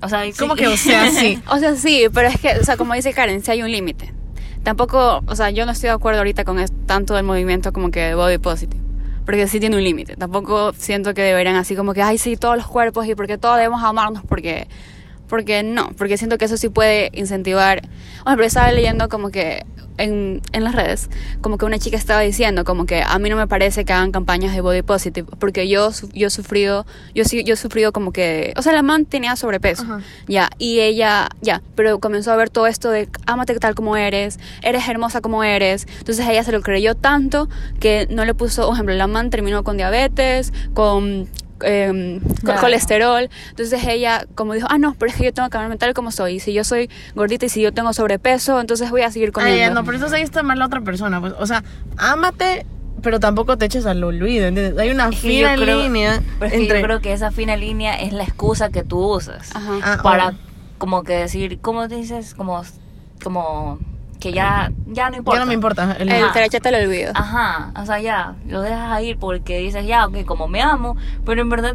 [0.00, 0.32] O sea, sí.
[0.38, 1.40] Como que, o sea, sí.
[1.48, 4.12] O sea, sí, pero es que, o sea, como dice Karen, sí hay un límite.
[4.62, 8.00] Tampoco, o sea, yo no estoy de acuerdo ahorita con tanto el movimiento como que
[8.00, 8.80] de body positive.
[9.24, 10.16] Porque sí tiene un límite.
[10.16, 13.56] Tampoco siento que deberían así como que, ay, sí, todos los cuerpos y porque todos
[13.56, 14.66] debemos amarnos porque...
[15.28, 17.80] Porque no, porque siento que eso sí puede incentivar.
[17.80, 19.64] Por ejemplo, estaba leyendo como que
[19.98, 21.08] en, en las redes,
[21.40, 24.12] como que una chica estaba diciendo como que a mí no me parece que hagan
[24.12, 28.52] campañas de body positive, porque yo, yo he sufrido, yo yo he sufrido como que,
[28.56, 30.00] o sea, la man tenía sobrepeso, Ajá.
[30.26, 34.38] ya, y ella, ya, pero comenzó a ver todo esto de ámate tal como eres,
[34.62, 35.86] eres hermosa como eres.
[35.98, 37.48] Entonces ella se lo creyó tanto
[37.80, 41.28] que no le puso, por ejemplo, la man terminó con diabetes, con
[41.62, 42.60] Claro.
[42.60, 43.28] colesterol.
[43.50, 46.10] Entonces ella como dijo, ah, no, pero es que yo tengo que amarme tal como
[46.10, 46.34] soy.
[46.34, 49.32] Y si yo soy gordita y si yo tengo sobrepeso, entonces voy a seguir Ay,
[49.32, 49.58] comiendo.
[49.58, 51.20] ya, no, pero entonces ahí está mal la otra persona.
[51.20, 51.62] Pues, o sea,
[51.96, 52.66] ámate,
[53.02, 54.78] pero tampoco te eches al olvido, ¿entiendes?
[54.78, 56.80] Hay una fina yo creo- línea pero entre...
[56.80, 59.54] yo creo que esa fina línea es la excusa que tú usas.
[59.54, 59.78] Ajá.
[59.82, 60.32] Ah, para oh.
[60.78, 62.34] como que decir, ¿cómo dices?
[62.34, 62.62] Como,
[63.22, 63.78] como
[64.22, 65.38] que ya, ya no importa.
[65.38, 65.96] Ya no me importa.
[65.98, 66.48] el- El Ajá.
[66.48, 67.12] te lo olvido.
[67.14, 71.42] Ajá, o sea, ya, lo dejas ir porque dices, ya, ok, como me amo, pero
[71.42, 71.74] en verdad,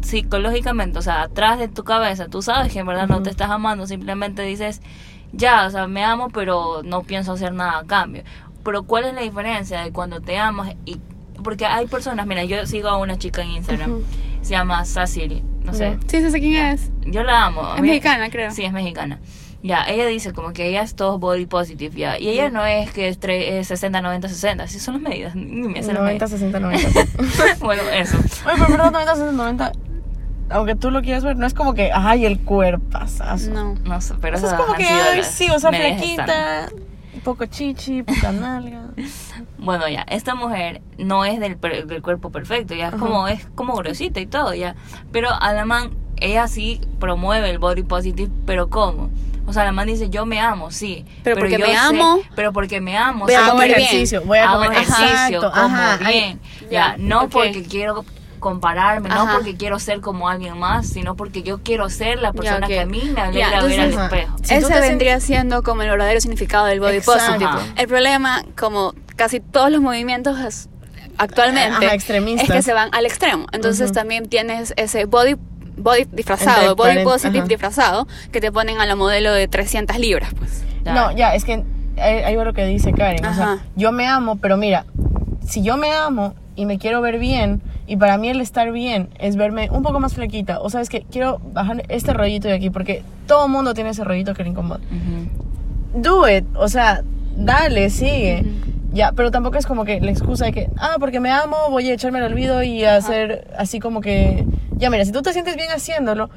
[0.00, 3.50] psicológicamente, o sea, atrás de tu cabeza, tú sabes que en verdad no te estás
[3.50, 4.80] amando, simplemente dices,
[5.32, 8.22] ya, o sea, me amo, pero no pienso hacer nada a cambio.
[8.64, 10.98] Pero ¿cuál es la diferencia de cuando te amas y...
[11.42, 14.00] Porque hay personas, mira, yo sigo a una chica en Instagram,
[14.40, 16.90] se llama Cecily, no sé, Sí, sí sé quién es.
[17.06, 17.74] yo la amo.
[17.74, 18.50] Es mí- mexicana, creo.
[18.50, 19.18] Sí, es mexicana.
[19.64, 22.18] Ya, ella dice como que ella es todo body positive, ya.
[22.18, 24.66] Y ella no es que es, es 60, 90, 60.
[24.68, 25.34] Sí son las medidas.
[25.34, 26.30] Ni me las 90, medidas.
[26.30, 26.88] 60, 90.
[27.64, 28.18] bueno, eso.
[28.18, 29.72] Oye, pero verdad, 90, 60, 90.
[30.50, 33.50] Aunque tú lo quieras ver, no es como que, ay, el cuerpazazo.
[33.52, 33.74] No.
[33.84, 36.68] No sé, pero O sea, es como que, ay, las sí, o sea, medidas flaquita,
[37.24, 38.90] poco chichi, poca nalga.
[39.56, 43.46] Bueno, ya, esta mujer no es del, per- del cuerpo perfecto, ya es como, es
[43.54, 44.74] como gruesita y todo, ya.
[45.10, 49.08] Pero a la man, ella sí promueve el body positive, pero ¿cómo?
[49.46, 51.04] O sea, la man dice, yo me amo, sí.
[51.22, 53.26] Pero porque yo me sé- amo, Pero porque me amo.
[53.26, 53.80] voy a comer bien.
[53.80, 56.40] ejercicio, voy a hago comer ejercicio, exacto, como ajá, ay, bien.
[56.62, 58.04] ya, ya, no porque quiero
[58.40, 62.66] compararme, no porque quiero ser como alguien más, sino porque yo quiero ser la persona
[62.66, 62.72] ok.
[62.72, 64.36] que a mí me alegra ver al espejo.
[64.42, 67.22] Si Ese te vendría siendo como el verdadero significado del body Exacto.
[67.24, 67.50] positive.
[67.50, 67.66] Ajá.
[67.76, 70.68] El problema, como casi todos los movimientos es-
[71.16, 73.46] actualmente, Ajá, es que se van al extremo.
[73.52, 75.36] Entonces también tienes ese body
[75.76, 77.48] body disfrazado, body positive ajá.
[77.48, 80.64] disfrazado, que te ponen a la modelo de 300 libras, pues.
[80.84, 80.94] Ya.
[80.94, 81.64] No, ya, es que
[82.00, 83.24] ahí va lo que dice Karen.
[83.24, 83.64] O sea, Ajá.
[83.76, 84.84] yo me amo, pero mira,
[85.46, 89.10] si yo me amo y me quiero ver bien, y para mí el estar bien
[89.18, 92.70] es verme un poco más flaquita, o sabes que quiero bajar este rollito de aquí,
[92.70, 94.80] porque todo mundo tiene ese rollito que le incomoda.
[95.94, 97.02] Do it, o sea,
[97.36, 98.44] dale, sigue.
[98.94, 101.90] Ya, pero tampoco es como que la excusa de que, ah, porque me amo, voy
[101.90, 105.56] a echarme al olvido y hacer así como que, ya mira, si tú te sientes
[105.56, 106.30] bien haciéndolo,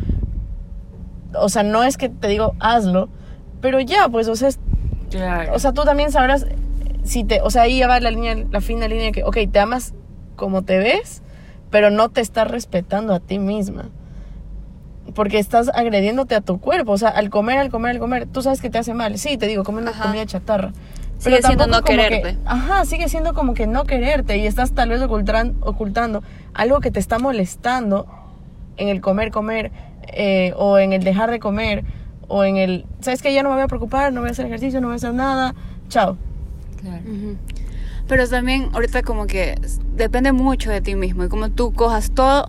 [1.36, 3.10] o sea, no es que te digo, hazlo,
[3.62, 4.60] pero ya, pues, o sea, es-
[5.12, 5.54] Claro.
[5.54, 6.48] o sea, tú también sabrás
[7.04, 9.60] si te, o sea, ahí ya va la línea, la fina línea que, ok, te
[9.60, 9.94] amas
[10.36, 11.22] como te ves,
[11.70, 13.90] pero no te estás respetando a ti misma.
[15.14, 16.92] Porque estás agrediéndote a tu cuerpo.
[16.92, 19.18] O sea, al comer, al comer, al comer, tú sabes que te hace mal.
[19.18, 20.04] Sí, te digo, come una Ajá.
[20.04, 20.74] comida chatarra.
[21.18, 22.38] Sigue siendo no como que- quererte.
[22.46, 26.92] ajá, sigue siendo como que no quererte y estás tal vez ocultan- ocultando algo que
[26.92, 28.06] te está molestando
[28.78, 29.72] en el comer, comer,
[30.14, 31.84] eh, o en el dejar de comer,
[32.28, 34.46] o en el, ¿sabes que Ya no me voy a preocupar, no voy a hacer
[34.46, 35.56] ejercicio, no voy a hacer nada,
[35.90, 36.18] chao.
[36.82, 37.02] Claro.
[37.04, 37.38] Ujú.
[38.08, 39.60] Pero también ahorita como que
[39.96, 42.48] depende mucho de ti mismo y como tú cojas todo.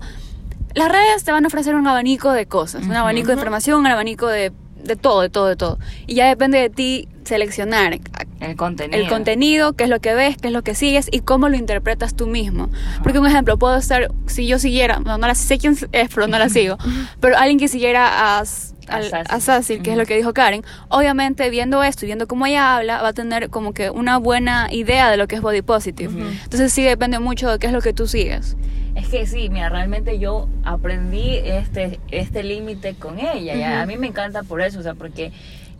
[0.74, 3.86] Las redes te van a ofrecer un abanico de cosas, un abanico de información, un
[3.86, 4.52] abanico de,
[4.88, 5.78] de todo, de todo, de todo.
[6.06, 8.00] Y ya depende de ti seleccionar
[8.40, 9.00] El contenido.
[9.00, 11.56] el contenido, qué es lo que ves, qué es lo que sigues y cómo lo
[11.56, 12.70] interpretas tú mismo.
[13.02, 16.26] Porque un ejemplo, puedo estar, si yo siguiera, no, no la sé quién es, pero
[16.26, 16.78] no la sigo,
[17.20, 18.44] pero alguien que siguiera a,
[18.90, 19.26] al- A Sassy.
[19.34, 22.76] a Sassy, que es lo que dijo Karen, obviamente viendo esto y viendo cómo ella
[22.76, 26.10] habla, va a tener como que una buena idea de lo que es body positive.
[26.44, 28.56] Entonces sí depende mucho de qué es lo que tú sigues.
[28.94, 33.80] Es que sí, mira, realmente yo aprendí este, este límite con ella.
[33.82, 35.30] A mí me encanta por eso, o sea, porque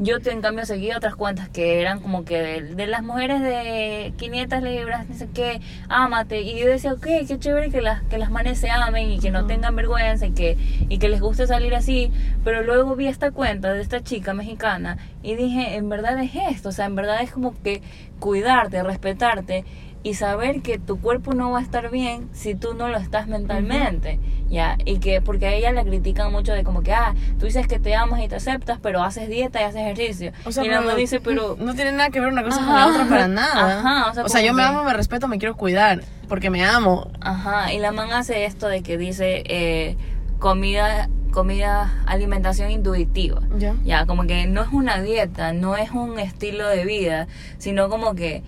[0.01, 4.13] yo en cambio seguí otras cuentas que eran como que de, de las mujeres de
[4.17, 6.43] 500 libras, no sé qué, ámate.
[6.43, 9.31] Y yo decía, ok, qué chévere que las, que las manes se amen y que
[9.31, 10.57] no tengan vergüenza y que,
[10.89, 12.13] y que les guste salir así.
[12.45, 16.69] Pero luego vi esta cuenta de esta chica mexicana y dije, en verdad es esto,
[16.69, 17.83] o sea, en verdad es como que
[18.21, 19.65] cuidarte, respetarte
[20.03, 23.27] y saber que tu cuerpo no va a estar bien si tú no lo estás
[23.27, 27.47] mentalmente, ya, y que porque a ella la critican mucho de como que, ah, tú
[27.47, 30.33] dices que te amas y te aceptas, pero haces dieta y haces ejercicio.
[30.45, 32.75] O sea, y la mamá dice, pero no tiene nada que ver una cosa con
[32.75, 33.81] la otra para nada.
[33.81, 37.11] Ajá, o sea, como yo me amo, me respeto, me quiero cuidar, porque me amo.
[37.21, 39.97] Ajá, y la man hace esto de que dice eh,
[40.39, 43.43] comida, comida, alimentación intuitiva.
[43.59, 43.75] Ya.
[43.85, 47.27] Ya, como que no es una dieta, no es un estilo de vida,
[47.59, 48.43] sino como que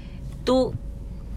[0.45, 0.75] tú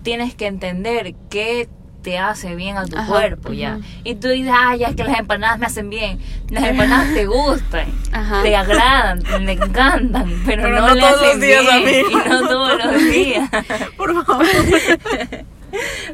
[0.04, 1.70] tienes que entender qué
[2.04, 3.80] te hace bien a tu Ajá, cuerpo, ya.
[4.04, 6.20] Y tú dices, ah, ya es que las empanadas me hacen bien.
[6.50, 8.44] Las empanadas te gustan, Ajá.
[8.44, 12.12] te agradan, te encantan, pero, Pero no, no le todos los días a bien, mí.
[12.12, 13.50] Y no todos los días.
[13.96, 14.46] Por favor.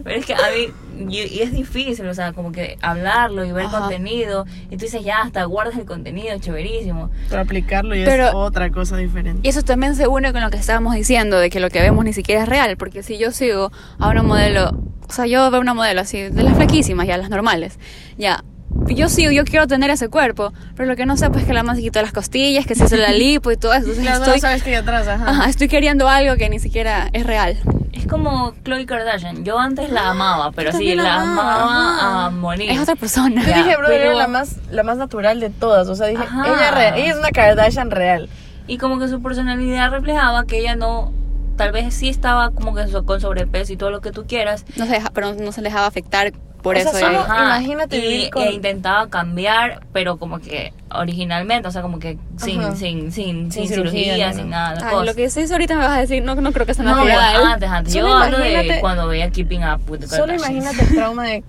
[0.04, 0.72] Pero es que a mí,
[1.08, 3.80] y, y es difícil, o sea, como que hablarlo y ver Ajá.
[3.80, 4.46] contenido.
[4.70, 7.10] Y tú dices, ya, hasta guardas el contenido, chéverísimo.
[7.30, 9.48] Pero aplicarlo y es Pero- otra cosa diferente.
[9.48, 12.04] Y eso también se une con lo que estábamos diciendo, de que lo que vemos
[12.06, 14.72] ni siquiera es real, porque si yo sigo a una modelo,
[15.08, 17.80] o sea, yo veo una modelo así, de las flaquísimas, ya las normales,
[18.18, 18.44] ya,
[18.88, 21.54] yo sigo, yo quiero tener ese cuerpo, pero lo que no sé pues es que
[21.54, 24.04] la más se quitó las costillas, que se hizo la lipo y todo eso, entonces
[24.04, 25.30] Claro, no estoy, sabes que hay atrás, ajá.
[25.30, 27.58] ajá, estoy queriendo algo que ni siquiera es real.
[27.92, 29.44] Es como Chloe Kardashian.
[29.44, 32.70] Yo antes la amaba, pero sí, la la amaba, a morir.
[32.72, 33.42] Es otra persona.
[33.42, 35.88] Yo dije, bro, pero- era la más, la más natural de todas.
[35.90, 38.30] O sea, dije, ella, ella es una Kardashian real.
[38.68, 41.12] Y como que su personalidad reflejaba que ella no,
[41.58, 44.66] tal vez sí estaba como que con sobrepeso y todo lo que tú quieras.
[44.78, 47.00] No se deja- pero no se dejaba afectar por O sea, eso.
[47.00, 47.26] solo- eh.
[47.28, 52.18] imagínate y, vivir con- e intentaba cambiar, pero como que originalmente, o sea, como que
[52.38, 52.76] sin, Ajá.
[52.76, 54.50] sin, sin, sin, Sin cirugía, cirugía, no, sin no.
[54.52, 54.90] nada.
[55.00, 56.96] Ay, lo que dices ahorita me vas a decir, no, no creo que sea No,
[56.96, 57.46] natural.
[57.46, 57.94] antes, antes.
[57.94, 60.64] Yo Solo hablo de imagínate- cuando veía Keeping Up with the Solo Kardashians.
[60.66, 61.44] imagínate el trauma de,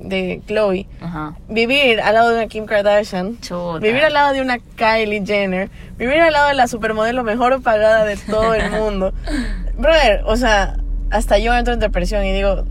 [0.00, 0.86] de Chloe.
[1.00, 1.34] Ajá.
[1.48, 3.40] Vivir al lado de una Kim Kardashian.
[3.40, 3.78] Chuta.
[3.80, 5.70] Vivir al lado de una Kylie Jenner.
[5.98, 9.12] Vivir al lado de la supermodelo mejor pagada de todo el mundo.
[9.78, 10.76] Brother, o sea,
[11.10, 12.64] hasta yo entro en depresión y digo,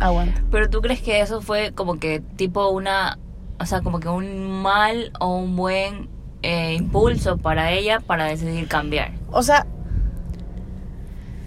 [0.00, 0.42] aguanta.
[0.50, 3.18] Pero tú crees que eso fue como que tipo una,
[3.58, 6.08] o sea, como que un mal o un buen
[6.42, 9.12] eh, impulso para ella para decidir cambiar.
[9.30, 9.66] O sea,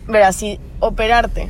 [0.07, 1.49] verás, si operarte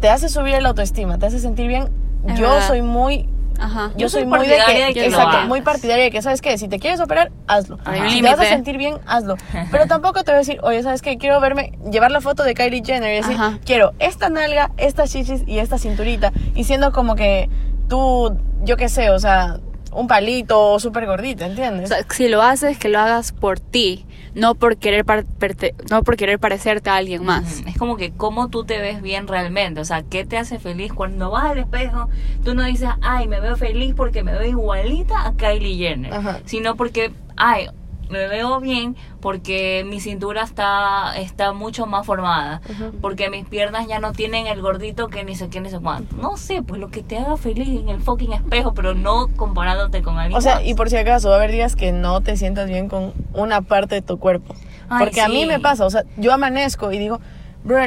[0.00, 1.88] te hace subir el autoestima, te hace sentir bien,
[2.26, 2.68] Es yo verdad.
[2.68, 3.28] soy muy
[3.58, 3.90] Ajá.
[3.92, 6.22] Yo, Yo soy, soy muy de que, partidaria de que exacto, muy partidaria de que,
[6.22, 6.56] ¿sabes qué?
[6.58, 7.78] Si te quieres operar, hazlo.
[8.08, 9.36] Si te vas a sentir bien, hazlo.
[9.70, 11.18] Pero tampoco te voy a decir, oye, ¿sabes qué?
[11.18, 13.58] Quiero verme, llevar la foto de Kylie Jenner y decir, Ajá.
[13.64, 16.32] quiero esta nalga, estas chichis y esta cinturita.
[16.54, 17.48] Y siendo como que
[17.88, 19.58] tú, yo qué sé, o sea,
[19.98, 21.88] un palito súper gordita, O ¿entiendes?
[21.88, 26.02] sea, si lo haces, que lo hagas por ti, no por querer, par- perte- no
[26.04, 27.62] por querer parecerte a alguien más.
[27.66, 30.92] Es como que cómo tú te ves bien realmente, o sea, qué te hace feliz
[30.92, 32.08] cuando vas al espejo,
[32.44, 36.12] tú no dices, ay, me veo feliz porque me veo igualita a Kylie Jenner,
[36.44, 37.66] sino porque, ay,
[38.10, 42.92] me veo bien porque mi cintura está, está mucho más formada, Ujú.
[43.00, 46.16] porque mis piernas ya no tienen el gordito que ni sé qué ni sé cuánto.
[46.16, 50.02] No sé, pues lo que te haga feliz en el fucking espejo, pero no comparándote
[50.02, 50.66] con alguien O sea, más.
[50.66, 53.60] y por si acaso, va a haber días que no te sientas bien con una
[53.62, 54.54] parte de tu cuerpo.
[54.88, 55.46] Ay, Porque a mí sí.
[55.46, 57.20] me pasa, o sea, yo amanezco y digo,
[57.64, 57.78] bro,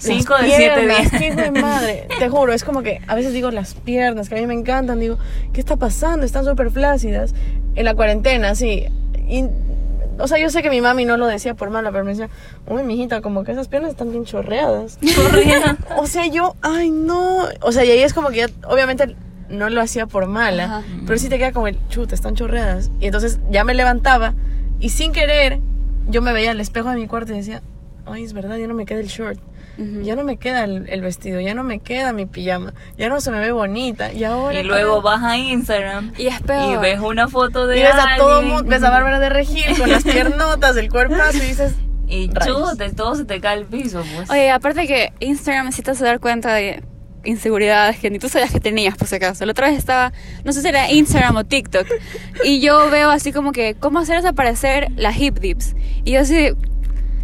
[0.00, 1.10] Cinco las de siete piernas, días.
[1.20, 2.08] qué hijo de madre.
[2.20, 5.00] Te juro, es como que a veces digo las piernas, que a mí me encantan,
[5.00, 5.18] digo,
[5.52, 6.24] ¿qué está pasando?
[6.24, 7.34] Están súper flácidas.
[7.74, 8.86] En la cuarentena, sí.
[9.28, 9.44] Y,
[10.18, 12.28] o sea, yo sé que mi mami no lo decía por mala, pero me decía,
[12.66, 14.98] uy, mijita, como que esas piernas están bien chorreadas.
[15.96, 17.44] O sea, yo, ay, no.
[17.60, 19.14] O sea, y ahí es como que ya, obviamente,
[19.48, 20.82] no lo hacía por mala, Ajá.
[21.06, 22.90] pero sí te queda como el chuta, están chorreadas.
[23.00, 24.34] Y entonces ya me levantaba
[24.80, 25.60] y sin querer
[26.08, 27.62] yo me veía al espejo de mi cuarto y decía,
[28.06, 29.38] ay, es verdad, ya no me queda el short.
[30.02, 33.20] Ya no me queda el, el vestido, ya no me queda mi pijama, ya no
[33.20, 34.12] se me ve bonita.
[34.12, 34.58] Y ahora.
[34.58, 36.72] Y luego vas a Instagram Y es peor.
[36.72, 39.28] y ves una foto de Y ves a todo alguien, mundo, ves a Bárbara de
[39.28, 41.74] Regil con las piernotas, el cuerpazo y dices,
[42.08, 44.28] Y chute, todo se te cae al piso, pues.
[44.30, 46.82] Oye, aparte que Instagram sí te hace dar cuenta de
[47.24, 49.44] inseguridades que ni tú sabías que tenías, por si acaso.
[49.44, 50.12] La otra vez estaba,
[50.44, 51.86] no sé si era Instagram o TikTok,
[52.44, 55.74] y yo veo así como que, ¿cómo hacer desaparecer las hip dips?
[56.04, 56.50] Y yo así,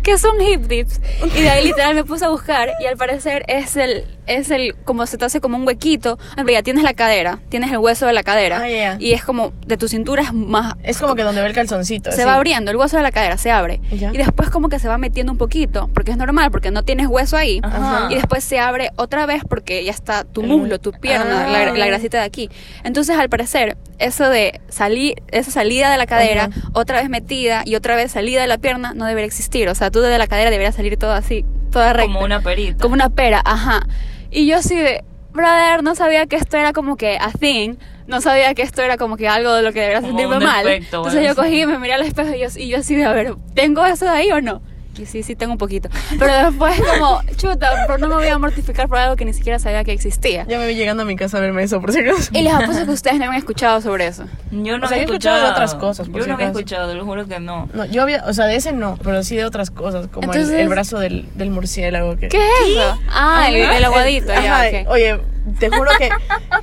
[0.04, 1.00] ¿qué son hip dips?
[1.34, 4.74] Y de ahí literal me puse a buscar y al parecer es el, es el,
[4.84, 6.18] como se te hace como un huequito.
[6.32, 9.52] Ejemplo, ya tienes la cadera, tienes el hueso de la cadera, Ah, y es como,
[9.66, 12.10] de tu cintura es más, es como que donde ve el calzoncito.
[12.10, 12.26] se así.
[12.26, 13.80] va abriendo, el hueso de la cadera se abre.
[13.90, 17.06] Y después como que se va metiendo un poquito, porque es normal, porque no tienes
[17.08, 17.60] hueso ahí.
[17.62, 18.08] Ajá.
[18.10, 21.48] Y después se abre otra vez porque ya está tu muslo, tu pierna, Ah.
[21.50, 22.50] la, la grasita de aquí.
[22.84, 26.60] Entonces, al parecer, eso de salir, esa salida de la cadera, Ajá.
[26.72, 29.68] otra vez metida y otra vez salida de la pierna, no debería existir.
[29.68, 32.06] O sea, tú desde la cadera deberías salir todo así, toda recta.
[32.12, 32.82] como una perita.
[32.82, 33.86] Como una pera, ajá.
[34.34, 37.76] Y yo así de, brother, no sabía que esto era como que a thing.
[38.08, 40.64] No sabía que esto era como que algo de lo que debería sentirme mal.
[40.66, 43.04] defecto, Entonces yo cogí y me miré al espejo y yo, y yo así de,
[43.04, 44.60] a ver, ¿tengo eso de ahí o no?
[44.98, 45.88] Y sí, sí tengo un poquito.
[46.18, 49.58] Pero después como, chuta, pero no me voy a mortificar por algo que ni siquiera
[49.58, 50.44] sabía que existía.
[50.48, 52.30] Ya me vi llegando a mi casa a verme eso, por si acaso.
[52.32, 54.24] Y les apuesto que ustedes no habían escuchado sobre eso.
[54.50, 56.46] Yo no O sea, había he escuchado de otras cosas, por Yo si no había
[56.46, 56.60] acaso.
[56.60, 57.68] escuchado, te lo juro que no.
[57.74, 60.38] No, yo había, o sea, de ese no, pero sí de otras cosas, como el-
[60.38, 62.16] el, Entonces- brazo del, del murciélago.
[62.16, 62.28] Que...
[62.28, 62.98] ¿Qué es eso?
[63.10, 64.88] Ah, el, el aguadito, ya, Ajá, ok.
[64.90, 65.20] Oye,
[65.58, 66.08] te juro que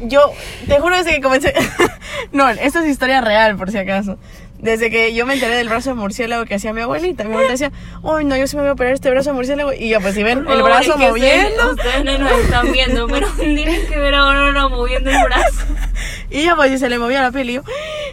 [0.07, 0.31] yo,
[0.67, 1.53] te juro desde que comencé,
[2.31, 4.17] no, esta es historia real por si acaso.
[4.61, 7.51] Desde que yo me enteré del brazo de murciélago que hacía mi abuelita, mi abuelita
[7.53, 7.71] decía,
[8.03, 10.13] ay no, yo sí me voy a operar este brazo de murciélago y yo pues
[10.13, 14.39] si ven el brazo moviendo Ustedes, no nos están viendo, pero tienen que ver ahora
[14.47, 15.65] Aurora moviendo el brazo.
[16.29, 17.63] y ya pues y se le movía la piel y yo,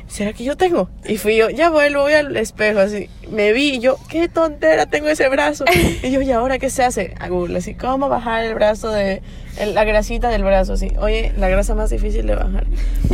[0.06, 0.88] ¿será que yo tengo?
[1.06, 4.86] Y fui yo, ya vuelvo, voy al espejo así, me vi y yo, qué tontera,
[4.86, 5.64] tengo ese brazo.
[6.02, 7.14] Y yo, ¿y ahora qué se hace?
[7.20, 9.20] A Google, así, ¿cómo bajar el brazo de,
[9.58, 10.72] el- la grasita del brazo?
[10.74, 12.64] Así, oye, la grasa más difícil de bajar.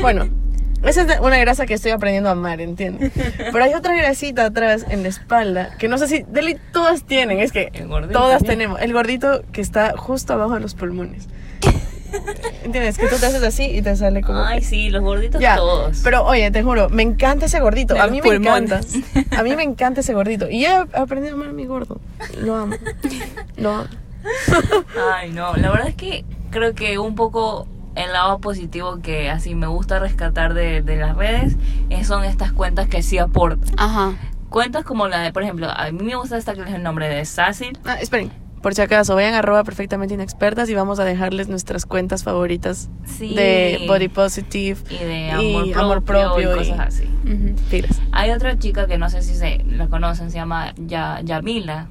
[0.01, 0.29] Bueno,
[0.85, 3.12] esa es una grasa que estoy aprendiendo a amar, ¿entiendes?
[3.37, 7.05] Pero hay otra grasita atrás en la espalda, que no sé si, de ley todas
[7.05, 8.59] tienen, es que El gordito todas también.
[8.59, 8.81] tenemos.
[8.81, 11.29] El gordito que está justo abajo de los pulmones.
[12.64, 12.97] ¿Entiendes?
[12.97, 14.38] Que tú te haces así y te sale como...
[14.40, 16.01] Ay, sí, los gorditos Ya, todos.
[16.05, 17.94] pero oye, te juro, me encanta ese gordito.
[17.94, 18.81] De A mí me encanta.
[19.37, 20.49] A mí me encanta ese gordito.
[20.49, 22.01] Y he aprendido a amar a mi gordo.
[22.40, 22.77] Lo amo.
[23.57, 23.88] Lo amo.
[25.14, 29.54] Ay, no, la verdad es que creo que un poco el lado positivo que así
[29.54, 31.57] me gusta rescatar de, de las redes
[31.90, 33.74] eh, son estas cuentas que sí aportan.
[33.78, 34.12] Ajá.
[34.48, 37.09] Cuentas como la de, por ejemplo, a mí me gusta esta que es el nombre
[37.09, 37.78] de Sassil.
[37.85, 38.30] Ah, esperen.
[38.62, 42.88] Por si acaso, vayan a arroba perfectamente inexpertas y vamos a dejarles nuestras cuentas favoritas
[43.04, 43.35] Sí.
[43.35, 47.04] de Body Positive Y de y amor propio, y cosas así.
[47.24, 47.54] Ujú.
[47.68, 48.00] Filas.
[48.12, 51.88] Hay otra chica que no sé si se la conocen, se llama Ya- Yamila.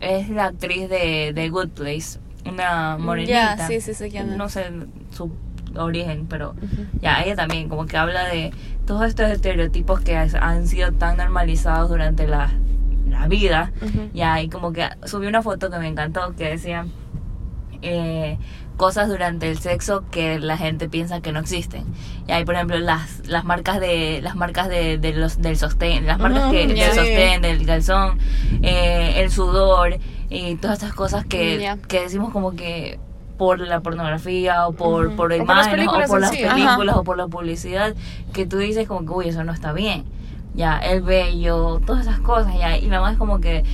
[0.00, 2.18] Es la actriz de, de Good Place,
[2.54, 3.56] una morenita.
[3.56, 4.36] Ya, sí, sí, es.
[4.36, 4.70] No sé
[5.10, 5.32] su
[5.76, 6.54] origen, pero
[7.00, 8.52] ya, ella también como que habla de
[8.86, 12.50] todos estos estereotipos que han sido tan normalizados durante la,
[13.08, 13.72] la vida.
[13.82, 14.10] Ujú.
[14.14, 16.86] Ya, y como que subí una foto que me encantó que decía
[17.82, 18.38] eh,
[18.76, 21.84] cosas durante el sexo que la gente piensa que no existen.
[22.26, 26.06] Y hay, por ejemplo, las, las marcas de las marcas de, de los del sostén,
[26.06, 26.86] las marcas que ya.
[26.86, 28.18] del sostén, del calzón,
[28.62, 29.98] eh, el sudor
[30.30, 31.76] y todas estas cosas que, Ya.
[31.76, 32.98] que decimos como que
[33.38, 36.96] por la pornografía o por, por O por las imágenes o películas por las películas
[36.96, 37.94] o por la publicidad
[38.32, 40.04] que tú dices como que uy eso no está bien
[40.54, 43.64] ya el bello todas esas cosas ya y la más como que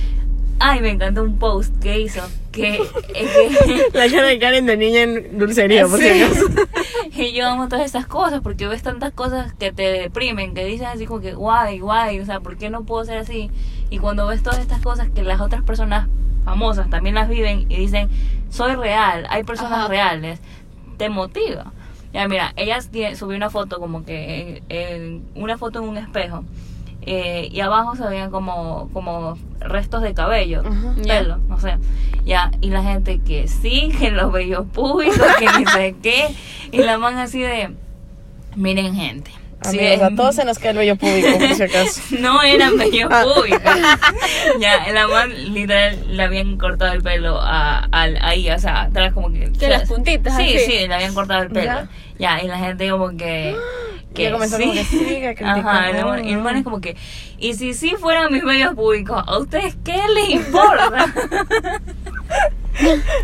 [0.61, 2.21] ay me encantó un post que hizo
[2.51, 2.81] que,
[3.13, 6.21] que La cara de Karen de niña en dulcería, por si Sí.
[6.23, 6.45] acaso.
[7.15, 10.87] y yo amo todas estas cosas porque ves tantas cosas que te deprimen, que dices
[10.87, 13.49] así como que guay, guay, o sea, ¿por qué no puedo ser así?
[13.89, 16.07] Y cuando ves todas estas cosas que las otras personas
[16.43, 18.09] famosas también las viven y dicen,
[18.49, 19.87] soy real, hay personas Ajá.
[19.87, 20.39] reales,
[20.97, 21.71] te motiva.
[22.13, 22.79] Ya mira, ella
[23.15, 26.43] subió una foto como que, en- en- una foto en un espejo.
[27.03, 30.63] Eh, y abajo se veían como, como restos de cabello,
[31.05, 31.77] pelo, no sé.
[32.25, 36.27] Ya, y la gente que sí, que los bellos públicos, que ni sé qué.
[36.71, 37.71] Y la man así de,
[38.55, 39.31] miren gente.
[39.63, 42.01] sí, Amigos, a todos se nos cae el vello público, por si acaso.
[42.19, 43.23] no eran bellos Ah.
[43.23, 43.61] públicos.
[44.59, 49.13] ya, la man literal le habían cortado el pelo a, al- ahí, o sea, atrás
[49.13, 49.51] como que...
[49.53, 50.59] Que las puntitas, Sí, así.
[50.59, 51.65] sí, le habían cortado el pelo.
[51.65, 51.89] ¿Ya?
[52.19, 53.55] Ya, y la gente como que...
[54.15, 55.35] Y ya comenzó como que sigue.
[55.45, 56.95] Ajá, man- y el man es como que...
[57.37, 61.13] Y si sí fueran mis bellos públicos, ¿a ustedes qué les importa?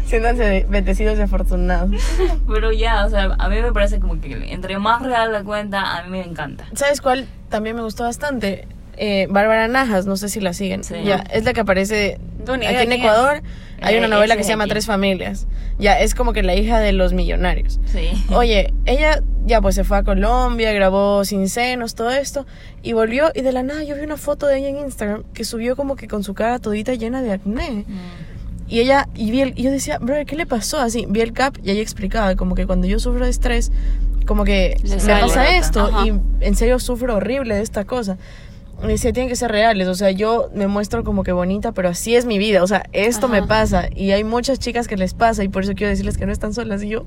[0.05, 1.91] Siéntanse bendecidos y afortunados.
[2.47, 5.97] Pero ya, o sea, a mí me parece como que entre más real la cuenta,
[5.97, 6.65] a mí me encanta.
[6.73, 8.67] ¿Sabes cuál también me gustó bastante?
[8.97, 10.83] Eh, Bárbara Najas, no sé si la siguen.
[10.83, 10.95] Sí.
[11.03, 13.41] Ya, es la que aparece No, aquí en Ecuador.
[13.81, 14.71] Hay Eh, una novela ese que se llama aquí.
[14.71, 15.47] Tres Familias.
[15.79, 17.79] Ya, es como que la hija de los millonarios.
[17.85, 18.09] Sí.
[18.33, 22.45] Oye, ella ya pues se fue a Colombia, grabó Sin Senos, todo esto,
[22.81, 25.43] y volvió y de la nada yo vi una foto de ella en Instagram que
[25.45, 27.85] subió como que con su cara todita llena de acné.
[27.87, 27.93] Mm.
[28.69, 30.79] Y ella, y, vi el- y yo decía, bro, ¿qué le pasó?
[30.79, 33.71] Así, vi el cap y ella explicaba como que cuando yo sufro de estrés,
[34.25, 36.05] como que me pasa esto Ajá.
[36.05, 38.17] y en serio sufro horrible de esta cosa.
[38.83, 41.89] Y decía, tienen que ser reales, o sea, yo me muestro como que bonita, pero
[41.89, 43.35] así es mi vida, o sea, esto Ajá.
[43.41, 46.25] me pasa y hay muchas chicas que les pasa y por eso quiero decirles que
[46.27, 47.05] no están solas y yo...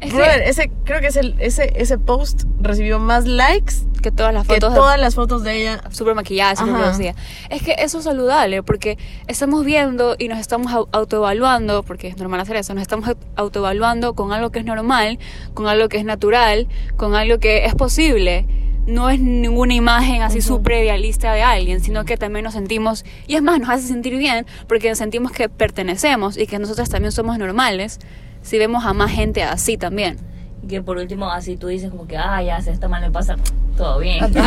[0.00, 4.34] Es Brother, ese, creo que es el, ese, ese post recibió más likes Que todas
[4.34, 5.80] las que fotos todas las fotos de ella.
[5.92, 7.14] súper maquillada, súper producida.
[7.50, 8.98] Es que eso es saludable porque
[9.28, 13.16] estamos viendo y nos estamos au- autoevaluando, porque es normal hacer eso, nos estamos au-
[13.36, 15.20] autoevaluando con algo que es normal,
[15.54, 18.46] con algo que es natural, con algo que es posible.
[18.86, 20.48] No es ninguna imagen así Ujú.
[20.48, 24.16] súper idealista de alguien, sino que también nos sentimos, y es más, nos hace sentir
[24.16, 28.00] bien porque sentimos que pertenecemos y que nosotros también somos normales
[28.42, 30.18] si vemos a más gente así también.
[30.64, 33.10] Y que por último, así tú dices como que, ah, ya, si esta mal le
[33.10, 33.36] pasa,
[33.76, 34.22] todo bien.
[34.24, 34.40] Ajá.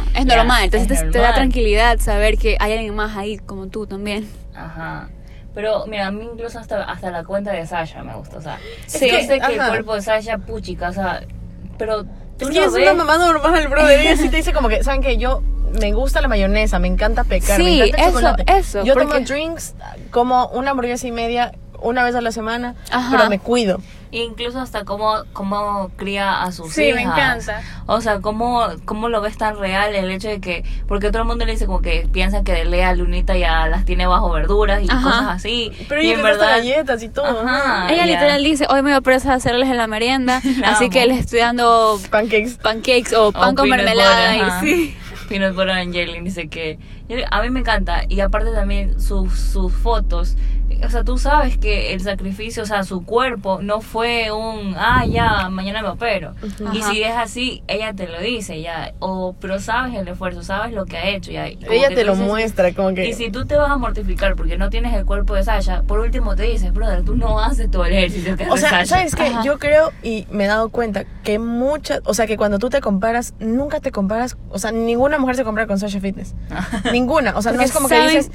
[0.00, 0.64] Ajá, es Ya, normal.
[0.64, 1.34] Entonces es te, te da normal.
[1.34, 4.28] tranquilidad saber que hay alguien más ahí como tú también.
[4.54, 5.08] Ajá.
[5.54, 8.36] Pero mira, a mí incluso hasta, hasta la cuenta de Sasha me gusta.
[8.36, 9.64] O sea, Sí, yo sé que ajá.
[9.64, 11.22] el cuerpo de Sasha, puchica, o sea,
[11.78, 12.04] pero
[12.38, 12.82] tú Es que es ves.
[12.82, 13.88] una mamá normal, bro.
[13.88, 15.42] Ella sí te dice como que, ¿saben que Yo
[15.80, 18.44] me gusta la mayonesa, me encanta pecar, me Sí, encanta el eso, chocolate.
[18.58, 19.74] eso, Yo tomo porque- drinks
[20.10, 23.08] como una hamburguesa y media una vez a la semana, Ajá.
[23.16, 23.80] pero me cuido.
[24.10, 26.94] Incluso hasta cómo, cómo cría a sus Sí, hijas.
[26.96, 27.62] me encanta.
[27.86, 30.64] O sea, cómo, cómo lo ves tan real el hecho de que...
[30.86, 34.06] Porque todo el mundo le dice como que piensan que Lea Lunita ya las tiene
[34.06, 35.02] bajo verduras y Ajá.
[35.02, 35.72] cosas así.
[35.88, 36.48] Pero y ella en verdad...
[36.56, 37.26] galletas y todo.
[37.46, 37.86] Ajá.
[37.92, 38.12] Ella ya.
[38.12, 41.04] literal dice, hoy me voy a presa a hacerles en la merienda, La así que
[41.06, 42.56] les estoy dando Pancakes.
[42.62, 44.32] pancakes o O pan con mermelada.
[44.32, 44.96] butter, y sí.
[45.28, 46.78] Peanut Butter and Jelly, dice que...
[47.30, 48.02] A mí me encanta.
[48.08, 50.36] Y aparte también sus, sus fotos.
[50.84, 54.74] O sea, tú sabes que el sacrificio, o sea, su cuerpo no fue un...
[54.76, 56.34] Ah, ya, mañana me opero.
[56.72, 56.90] Y Ajá.
[56.92, 58.92] si es así, ella te lo dice ya.
[59.00, 61.48] O, pero sabes el esfuerzo, sabes lo que ha hecho ya.
[61.48, 63.08] Y como Ella te lo dices- muestra, como que...
[63.08, 65.98] Y si tú te vas a mortificar porque no tienes el cuerpo de Sasha, por
[66.00, 68.86] último te dices, brother, tú no haces el ejercicio que O sea, Sasha.
[68.86, 69.22] ¿sabes qué?
[69.28, 69.42] Ajá.
[69.42, 72.80] Yo creo y me he dado cuenta que muchas, o sea, que cuando tú te
[72.80, 76.34] comparas, nunca te comparas, o sea, ninguna mujer se compara con Sasha Fitness.
[77.00, 78.30] ninguna, o sea, no Porque es como que saben- dices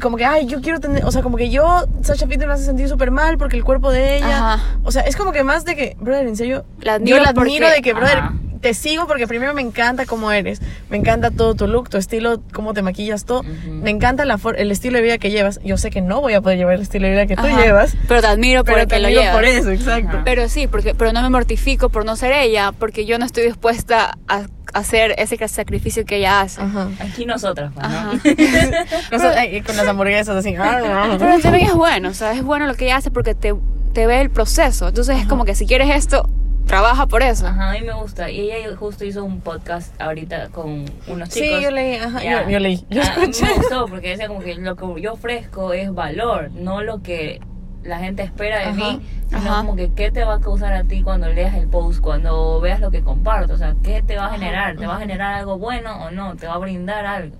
[0.00, 2.64] como que, ay, yo quiero tener, o sea, como que yo, Sasha Fitness me hace
[2.64, 4.64] sentir súper mal porque el cuerpo de ella, Ajá.
[4.84, 7.66] o sea, es como que más de que, brother, en serio, La yo la admiro
[7.66, 8.34] porque- de que, brother, Ajá.
[8.62, 10.60] te sigo porque primero me encanta cómo eres,
[10.90, 13.48] me encanta todo tu look, tu estilo, cómo te maquillas, todo, Ujú.
[13.82, 16.34] me encanta la for- el estilo de vida que llevas, yo sé que no voy
[16.34, 17.60] a poder llevar el estilo de vida que tú Ajá.
[17.62, 19.34] llevas, Pero te admiro por pero el te que lo llevas.
[19.34, 20.18] por eso, exacto.
[20.24, 23.42] Pero sí, porque, pero no me mortifico por no ser ella, porque yo no estoy
[23.44, 26.60] dispuesta a hacer ese sacrificio que ella hace.
[26.60, 26.88] Ajá.
[27.00, 27.94] Aquí nosotras, pues, ¿no?
[27.96, 28.10] Ajá.
[29.12, 30.54] Nosotros, ay, con las hamburguesas así.
[30.56, 33.54] Pero también es bueno, o sea, es bueno lo que ella hace porque te,
[33.92, 34.88] te ve el proceso.
[34.88, 36.28] Entonces es como que si quieres esto,
[36.66, 37.46] trabaja por eso.
[37.46, 38.30] Ajá, a mí me gusta.
[38.30, 41.48] Y ella justo hizo un podcast ahorita con unos chicos.
[41.58, 43.44] Sí, yo leí, ajá, yo, yo leí, yo Ah, a mí escuché.
[43.46, 47.40] me gustó porque decía como que lo que yo ofrezco es valor, no lo que
[47.84, 48.74] la gente espera de Ajá.
[48.74, 49.56] mí, sino Ajá.
[49.60, 52.80] como que qué te va a causar a ti cuando leas el post, cuando veas
[52.80, 55.58] lo que comparto, o sea, qué te va a generar, te va a generar algo
[55.58, 57.36] bueno o no, te va a brindar algo.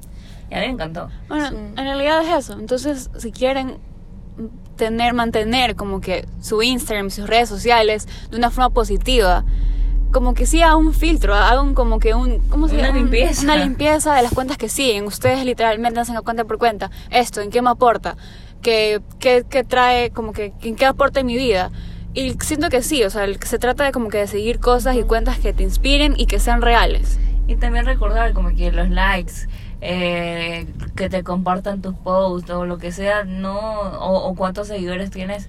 [0.51, 1.09] Y a mí me encantó.
[1.29, 1.57] Bueno, Sí.
[1.57, 2.55] en realidad es eso.
[2.59, 3.79] Entonces, si quieren
[4.77, 9.45] tener, mantener como que su Instagram, sus redes sociales de una forma positiva,
[10.11, 12.99] como que sí hagan un filtro, hagan como que un, ¿cómo se Una llama?
[12.99, 13.43] Un- limpieza.
[13.45, 15.05] Una limpieza de las cuentas que siguen.
[15.05, 16.91] Ustedes literalmente hacen a cuenta por cuenta.
[17.11, 18.17] Esto, ¿en qué me aporta?
[18.63, 21.71] ¿Qué, qué, qué trae, como que, en qué aporta mi vida?
[22.13, 25.03] Y siento que sí, o sea, se trata de como que de seguir cosas y
[25.03, 27.19] cuentas que te inspiren y que sean reales.
[27.47, 29.49] Y también recordar como que los likes,
[29.81, 35.11] eh, que te compartan tus posts o lo que sea, no, o, o cuántos seguidores
[35.11, 35.49] tienes.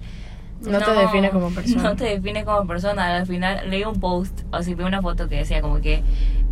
[0.66, 1.82] No te define como persona.
[1.82, 3.16] No te define como persona.
[3.16, 6.02] Al final leí un post, así vi una foto que decía como que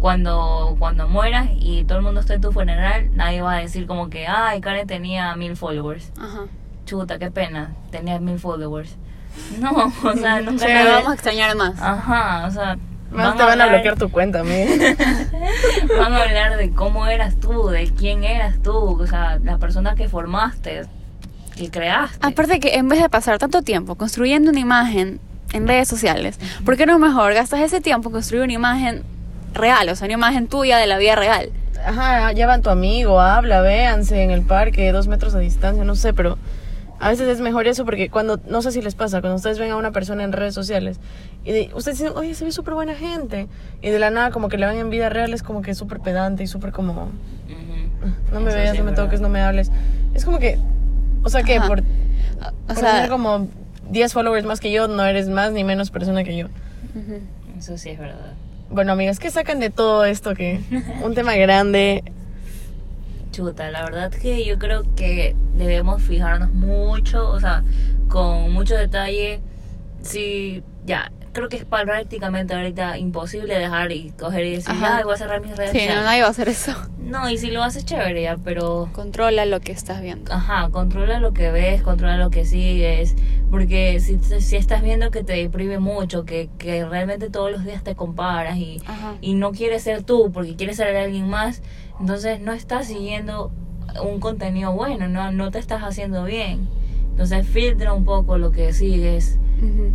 [0.00, 3.86] cuando, cuando mueras y todo el mundo esté en tu funeral, nadie va a decir
[3.86, 6.12] como que, ay, Karen tenía mil followers.
[6.18, 6.46] Ajá.
[6.86, 8.96] Chuta, qué pena, tenía mil followers.
[9.60, 9.70] No,
[10.04, 11.80] o sea, nunca nadie- vamos a extrañar más.
[11.80, 12.78] Ajá, o sea...
[13.12, 14.70] Más te van a hablar- bloquear tu cuenta, amigo.
[15.98, 19.94] Van a hablar de cómo eras tú, de quién eras tú, o sea, la persona
[19.96, 20.82] que formaste,
[21.60, 22.18] que creaste.
[22.26, 25.20] Aparte que en vez de pasar tanto tiempo construyendo una imagen
[25.52, 29.02] en redes sociales, ¿por qué no mejor gastas ese tiempo en construir una imagen
[29.54, 31.50] real, o sea, una imagen tuya de la vida real?
[31.84, 36.12] Ajá, llevan tu amigo, habla, véanse en el parque, dos metros de distancia, no sé,
[36.12, 36.36] pero
[37.02, 39.70] A veces es mejor eso porque cuando, no sé si les pasa, cuando ustedes ven
[39.70, 41.00] a una persona en redes sociales
[41.46, 43.48] y de- ustedes dicen, oye, se ve súper buena gente.
[43.80, 46.00] Y de la nada, como que le ven en vida real, es como que súper
[46.00, 48.12] pedante y súper como, Ujú.
[48.34, 49.70] no me Eso veas, sí no me es toques, no me hables.
[50.12, 50.58] Es como que,
[51.22, 51.66] o sea que Ajá.
[51.66, 51.84] por, O
[52.68, 53.48] por sea, tener como
[53.90, 56.46] 10 followers más que yo, no eres más ni menos persona que yo.
[57.58, 58.32] Eso sí es verdad.
[58.70, 60.60] Bueno, amigas, ¿qué sacan de todo esto que
[61.04, 62.04] un tema grande?
[63.32, 67.62] Chuta, la verdad que yo creo que debemos fijarnos mucho, o sea,
[68.08, 69.40] con mucho detalle.
[70.02, 74.96] Sí, ya, creo que es prácticamente ahorita imposible dejar y coger y decir, Ajá.
[74.98, 76.04] ay, voy a cerrar mis redes Sí, no, sociales".
[76.04, 76.72] nadie va a hacer eso.
[76.98, 80.32] No, y si lo haces chévere ya, pero Controla lo que estás viendo.
[80.32, 83.14] Ajá, controla lo que ves, controla lo que sigues,
[83.50, 87.82] porque si, si estás viendo que te deprime mucho, que, que realmente todos los días
[87.82, 89.14] te comparas y, Ajá.
[89.20, 91.62] y no quieres ser tú porque quieres ser alguien más,
[91.98, 93.50] entonces no estás siguiendo
[94.04, 96.68] un contenido bueno, no, no te estás haciendo bien.
[97.10, 99.38] Entonces filtra un poco lo que sigues.
[99.58, 99.90] Ujú.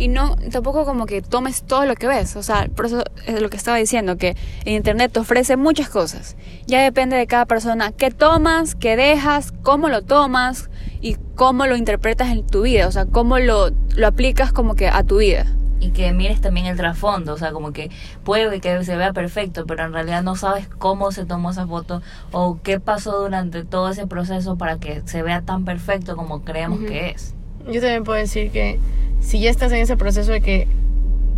[0.00, 2.34] Y no, tampoco como que tomes todo lo que ves.
[2.34, 4.34] O sea, por eso es lo que estaba diciendo, que
[4.64, 6.38] el Internet te ofrece muchas cosas.
[6.66, 10.70] Ya depende de cada persona qué tomas, qué dejas, cómo lo tomas
[11.02, 12.88] y cómo lo interpretas en tu vida.
[12.88, 15.44] O sea, cómo lo, lo aplicas como que a tu vida.
[15.80, 17.90] Y que mires también el trasfondo, o sea, como que
[18.24, 22.00] puede que se vea perfecto, pero en realidad no sabes cómo se tomó esa foto
[22.32, 26.78] o qué pasó durante todo ese proceso para que se vea tan perfecto como creemos
[26.78, 26.88] Ujú.
[26.88, 27.34] que es.
[27.66, 28.80] Yo también puedo decir que
[29.20, 30.66] si ya estás en ese proceso de que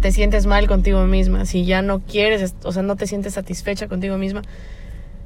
[0.00, 3.88] te sientes mal contigo misma, si ya no quieres, o sea, no te sientes satisfecha
[3.88, 4.42] contigo misma,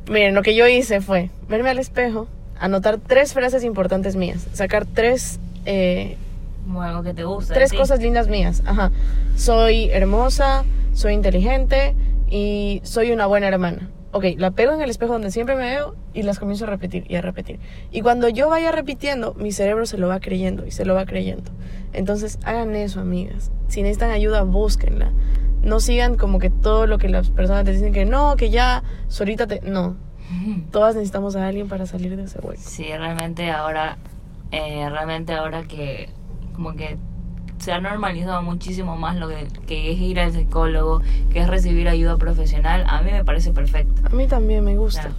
[0.08, 2.28] miren, lo que yo hice fue verme al espejo,
[2.58, 6.16] anotar tres frases importantes mías, sacar tres, eh,
[6.80, 7.54] algo que te gusta.
[7.54, 8.62] tres cosas lindas mías.
[8.66, 8.90] Ajá.
[9.36, 11.94] Soy hermosa, soy inteligente
[12.28, 13.88] y soy una buena hermana.
[14.12, 17.04] Ok, la pego en el espejo donde siempre me veo y las comienzo a repetir
[17.08, 17.58] y a repetir.
[17.90, 21.04] Y cuando yo vaya repitiendo, mi cerebro se lo va creyendo y se lo va
[21.04, 21.50] creyendo.
[21.92, 23.50] Entonces, hagan eso, amigas.
[23.68, 25.12] Si necesitan ayuda, búsquenla.
[25.62, 28.82] No sigan como que todo lo que las personas te dicen que no, que ya
[29.08, 29.60] solita te...
[29.60, 29.96] No,
[30.70, 32.60] todas necesitamos a alguien para salir de ese hueco.
[32.62, 33.98] Sí, realmente ahora,
[34.52, 36.08] eh, realmente ahora que
[36.54, 36.96] como que
[37.66, 41.02] se ha normalizado muchísimo más lo que, que es ir al psicólogo,
[41.32, 44.02] que es recibir ayuda profesional, a mí me parece perfecto.
[44.04, 45.02] A mí también me gusta.
[45.02, 45.12] sea,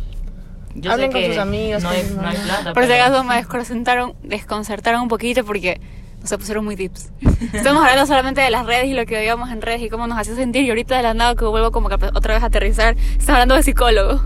[0.76, 2.72] yo Hablen sé con que sus amigas, No hay, no hay plata.
[2.72, 5.82] Por si acaso me desconcertaron, desconcertaron un poquito porque
[6.24, 7.12] se pusieron muy tips.
[7.52, 10.18] Estamos hablando solamente de las redes y lo que veíamos en redes y cómo nos
[10.18, 10.64] hacía sentir.
[10.64, 13.56] Y ahorita de la nada que vuelvo como que otra vez a aterrizar, estamos hablando
[13.56, 14.22] de psicólogo.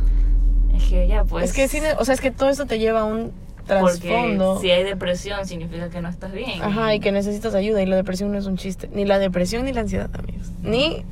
[0.75, 1.45] Es que ya, pues.
[1.45, 3.31] es que sí, o sea, es que todo esto te lleva a un
[3.67, 4.59] Porque trasfondo.
[4.59, 6.61] si hay depresión significa que no estás bien.
[6.61, 8.89] Ajá, y que necesitas ayuda y la depresión no es un chiste.
[8.93, 10.51] Ni la depresión ni la ansiedad, amigos.
[10.61, 11.03] Ni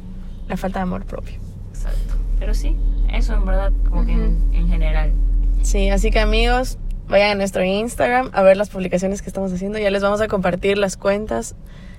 [0.48, 1.36] la falta de amor propio.
[1.70, 2.16] Exacto.
[2.40, 2.76] Pero sí,
[3.14, 5.14] eso en verdad, como que en, general.
[5.62, 6.78] Sí, así que amigos,
[7.08, 9.80] vayan a nuestro Instagram a ver las publicaciones que estamos haciendo.
[9.80, 11.56] Ya les vamos a compartir las cuentas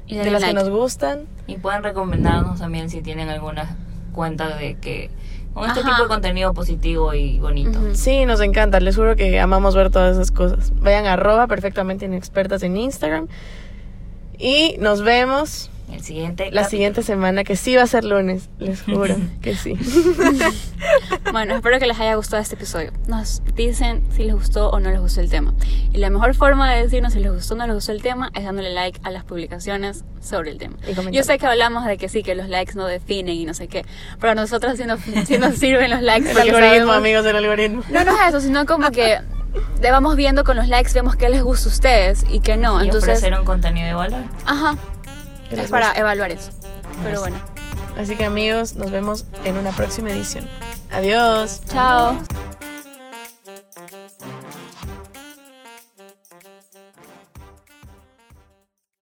[0.06, 1.26] Y de las que nos gustan.
[1.46, 3.76] Y pueden recomendarnos también si tienen alguna
[4.12, 5.10] cuenta de que
[5.54, 5.90] con este Ajá.
[5.90, 7.78] tipo de contenido positivo y bonito.
[7.92, 8.80] Sí, nos encanta.
[8.80, 10.72] Les juro que amamos ver todas esas cosas.
[10.76, 13.28] Vayan a arroba perfectamente inexpertas en Instagram.
[14.38, 16.44] Y nos vemos El siguiente.
[16.44, 16.70] la capítulo.
[16.70, 18.48] siguiente semana, que sí va a ser lunes.
[18.58, 19.76] Les juro que sí.
[21.32, 22.92] Bueno, espero que les haya gustado este episodio.
[23.06, 25.52] Nos dicen si les gustó o no les gustó el tema.
[25.92, 28.30] Y la mejor forma de decirnos si les gustó o no les gustó el tema
[28.34, 30.76] es dándole like a las publicaciones sobre el tema.
[31.12, 33.68] Yo sé que hablamos de que sí, que los likes no definen y no sé
[33.68, 33.84] qué,
[34.18, 36.30] pero a nosotros sí nos, sí nos sirven los likes.
[36.30, 37.82] El algoritmo, sabemos- amigos, el algoritmo.
[37.90, 39.18] No, no es eso, sino como que
[39.82, 42.80] vamos viendo con los likes, vemos qué les gusta a ustedes y qué no.
[42.82, 44.22] Y Entonces, ofrecer un contenido de valor.
[44.46, 44.76] ajá,
[45.50, 46.00] es para guste.
[46.00, 46.50] evaluar eso.
[47.02, 47.36] Pero bueno,
[47.98, 50.46] Así que amigos, nos vemos en una próxima edición.
[50.90, 51.60] Adiós.
[51.70, 52.16] chao.